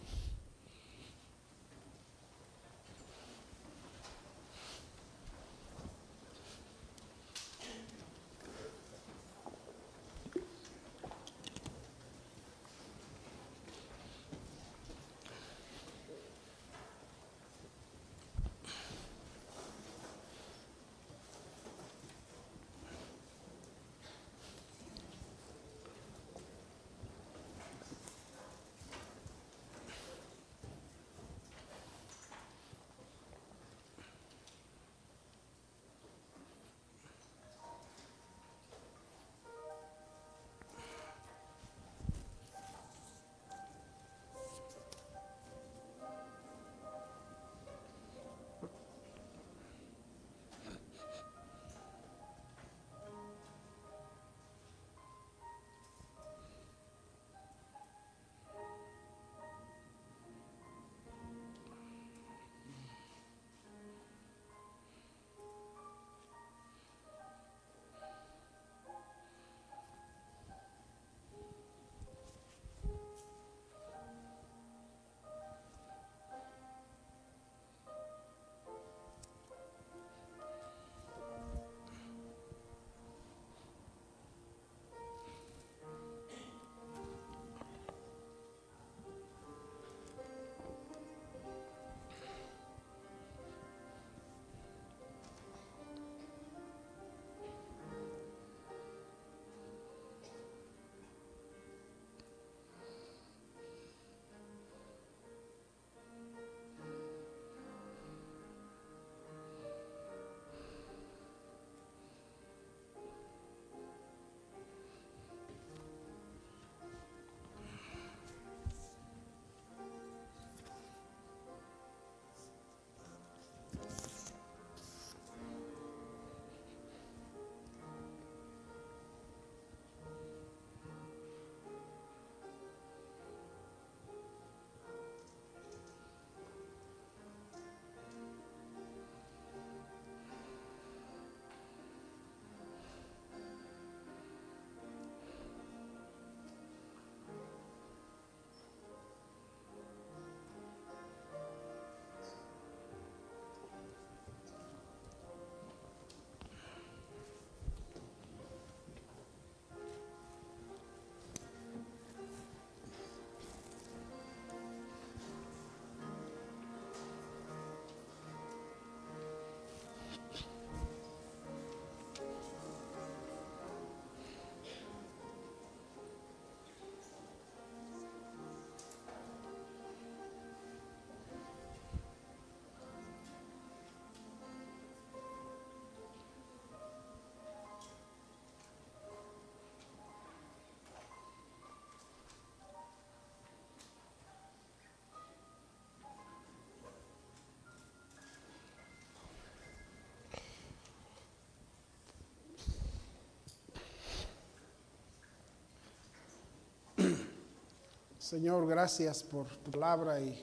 [208.30, 210.40] Señor, gracias por tu palabra y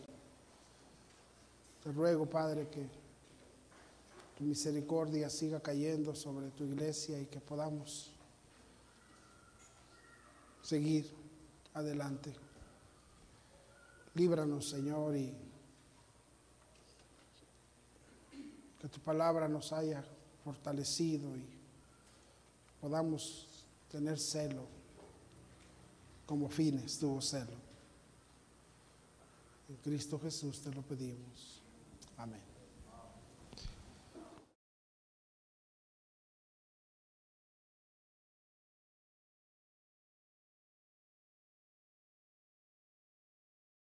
[1.81, 2.85] te ruego, Padre, que
[4.37, 8.11] tu misericordia siga cayendo sobre tu iglesia y que podamos
[10.61, 11.09] seguir
[11.73, 12.33] adelante.
[14.15, 15.33] Líbranos, Señor, y
[18.81, 20.03] que tu palabra nos haya
[20.43, 21.45] fortalecido y
[22.81, 23.47] podamos
[23.89, 24.65] tener celo
[26.25, 27.66] como fines tuvo celo.
[29.69, 31.61] En Cristo Jesús te lo pedimos.
[32.17, 32.56] Amén.